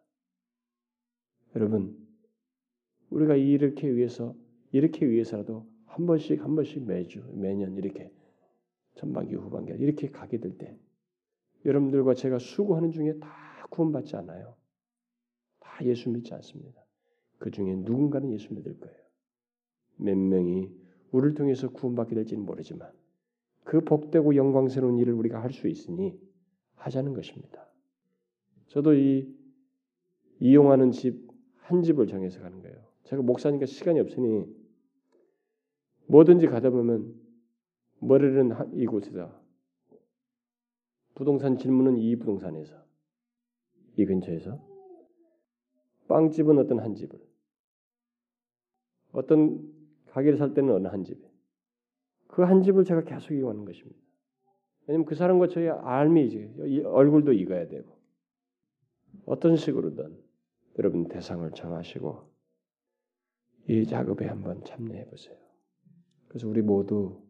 [1.55, 1.97] 여러분,
[3.09, 4.35] 우리가 이렇게 위해서
[4.71, 8.11] 이렇게 위해서라도 한 번씩 한 번씩 매주 매년 이렇게
[8.95, 10.77] 전반기 후반기 이렇게 가게 될 때
[11.65, 14.55] 여러분들과 제가 수고하는 중에 다 구원받지 않아요.
[15.59, 16.86] 다 예수 믿지 않습니다.
[17.39, 18.97] 그 중에 누군가는 예수 믿을 거예요.
[19.97, 20.69] 몇 명이
[21.11, 22.91] 우리를 통해서 구원받게 될지는 모르지만
[23.63, 26.19] 그 복되고 영광스러운 일을 우리가 할 수 있으니
[26.75, 27.67] 하자는 것입니다.
[28.67, 29.33] 저도 이
[30.39, 31.27] 이용하는 집
[31.67, 32.77] 한 집을 정해서 가는 거예요.
[33.03, 34.45] 제가 목사니까 시간이 없으니
[36.07, 37.13] 뭐든지 가다 보면
[37.99, 39.37] 머리는 이곳에다
[41.13, 42.73] 부동산 질문은 이 부동산에서
[43.97, 44.65] 이 근처에서
[46.07, 47.19] 빵집은 어떤 한 집을
[49.17, 49.59] 어떤
[50.11, 51.19] 가게를 살 때는 어느 한 집에
[52.27, 53.99] 그 한 집을 제가 계속 이용하는 것입니다.
[54.85, 57.97] 왜냐면 그 사람과 저희 알미 이제 얼굴도 익어야 되고
[59.25, 60.17] 어떤 식으로든
[60.77, 62.29] 여러분 대상을 정하시고
[63.69, 65.35] 이 작업에 한번 참여해 보세요.
[66.27, 67.21] 그래서 우리 모두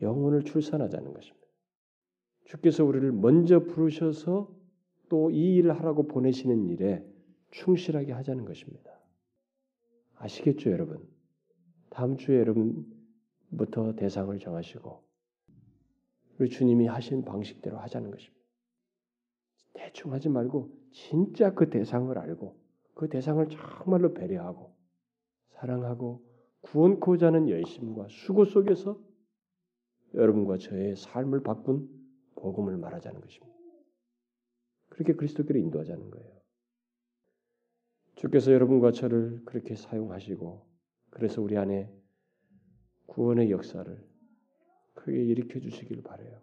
[0.00, 1.46] 영혼을 출산하자는 것입니다.
[2.44, 4.56] 주께서 우리를 먼저 부르셔서
[5.08, 7.04] 또 이 일을 하라고 보내시는 일에
[7.50, 8.97] 충실하게 하자는 것입니다.
[10.18, 11.06] 아시겠죠, 여러분?
[11.90, 15.02] 다음 주에 여러분부터 대상을 정하시고
[16.38, 18.38] 우리 주님이 하신 방식대로 하자는 것입니다.
[19.74, 22.56] 대충 하지 말고 진짜 그 대상을 알고
[22.94, 24.74] 그 대상을 정말로 배려하고
[25.50, 26.24] 사랑하고
[26.62, 29.00] 구원코자 하는 열심과 수고 속에서
[30.14, 31.88] 여러분과 저의 삶을 바꾼
[32.36, 33.56] 복음을 말하자는 것입니다.
[34.88, 36.37] 그렇게 그리스도께로 인도하자는 거예요.
[38.18, 40.66] 주께서 여러분과 저를 그렇게 사용하시고
[41.10, 41.88] 그래서 우리 안에
[43.06, 44.04] 구원의 역사를
[44.94, 46.40] 크게 일으켜 주시기를 바래요.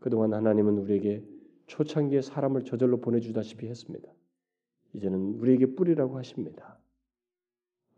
[0.00, 1.24] 그동안 하나님은 우리에게
[1.66, 4.12] 초창기에 사람을 저절로 보내주다시피 했습니다.
[4.92, 6.80] 이제는 우리에게 뿌리라고 하십니다.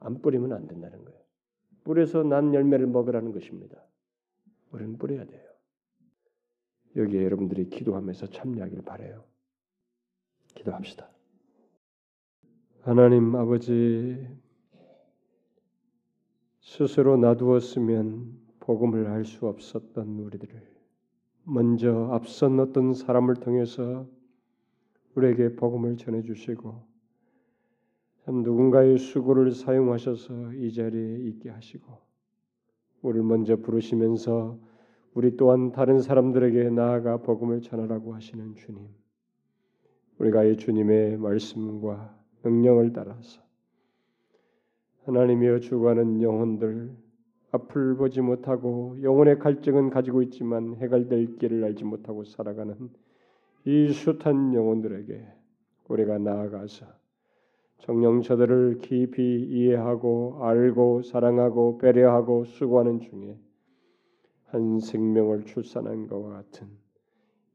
[0.00, 1.18] 안 뿌리면 안 된다는 거예요.
[1.84, 3.82] 뿌려서 난 열매를 먹으라는 것입니다.
[4.72, 5.48] 우리는 뿌려야 돼요.
[6.96, 9.24] 여기에 여러분들이 기도하면서 참여하길 바래요.
[10.54, 11.17] 기도합시다.
[12.88, 14.16] 하나님 아버지
[16.62, 20.66] 스스로 놔두었으면 복음을 알수 없었던 우리들을
[21.44, 24.08] 먼저 앞선 어떤 사람을 통해서
[25.14, 26.82] 우리에게 복음을 전해 주시고
[28.24, 31.92] 참 누군가의 수고를 사용하셔서 이 자리에 있게 하시고
[33.02, 34.58] 우리를 먼저 부르시면서
[35.12, 38.88] 우리 또한 다른 사람들에게 나아가 복음을 전하라고 하시는 주님.
[40.20, 43.40] 우리가 이 주님의 말씀과 명령을 따라서
[45.04, 46.90] 하나님이여 주관하는 영혼들
[47.50, 52.90] 앞을 보지 못하고 영혼의 갈증은 가지고 있지만 해갈될 길을 알지 못하고 살아가는
[53.64, 55.26] 이 숱한 영혼들에게
[55.88, 56.86] 우리가 나아가서
[57.78, 63.38] 정령 저들을 깊이 이해하고 알고 사랑하고 배려하고 수고하는 중에
[64.46, 66.68] 한 생명을 출산한 것과 같은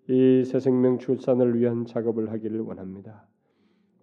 [0.09, 3.25] 이 새 생명 출산을 위한 작업을 하기를 원합니다.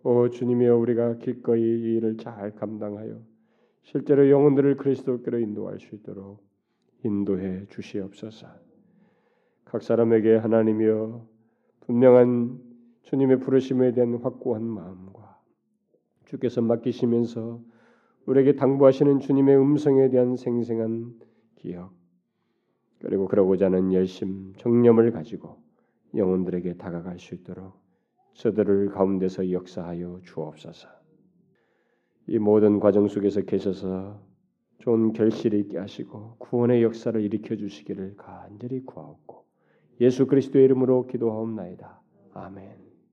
[0.03, 3.20] 오 주님이여 우리가 기꺼이 이 일을 잘 감당하여
[3.82, 6.42] 실제로 영혼들을 그리스도께로 인도할 수 있도록
[7.05, 8.46] 인도해 주시옵소서.
[9.64, 11.26] 각 사람에게 하나님이여
[11.80, 12.61] 분명한
[13.03, 15.38] 주님의 부르심에 대한 확고한 마음과
[16.26, 17.61] 주께서 맡기시면서
[18.26, 21.18] 우리에게 당부하시는 주님의 음성에 대한 생생한
[21.57, 21.92] 기억
[23.01, 25.62] 그리고 그러고자 하는 열심, 정념을 가지고
[26.14, 27.89] 영혼들에게 다가갈 수 있도록
[28.35, 30.89] 저들을 가운데서 역사하여 주옵소서.
[32.28, 34.20] 이 모든 과정 속에서 계셔서
[34.78, 39.45] 좋은 결실이 있게 하시고 구원의 역사를 일으켜 주시기를 간절히 구하옵고
[40.01, 42.01] 예수 그리스도의 이름으로 기도하옵나이다.
[42.33, 42.89] 아멘.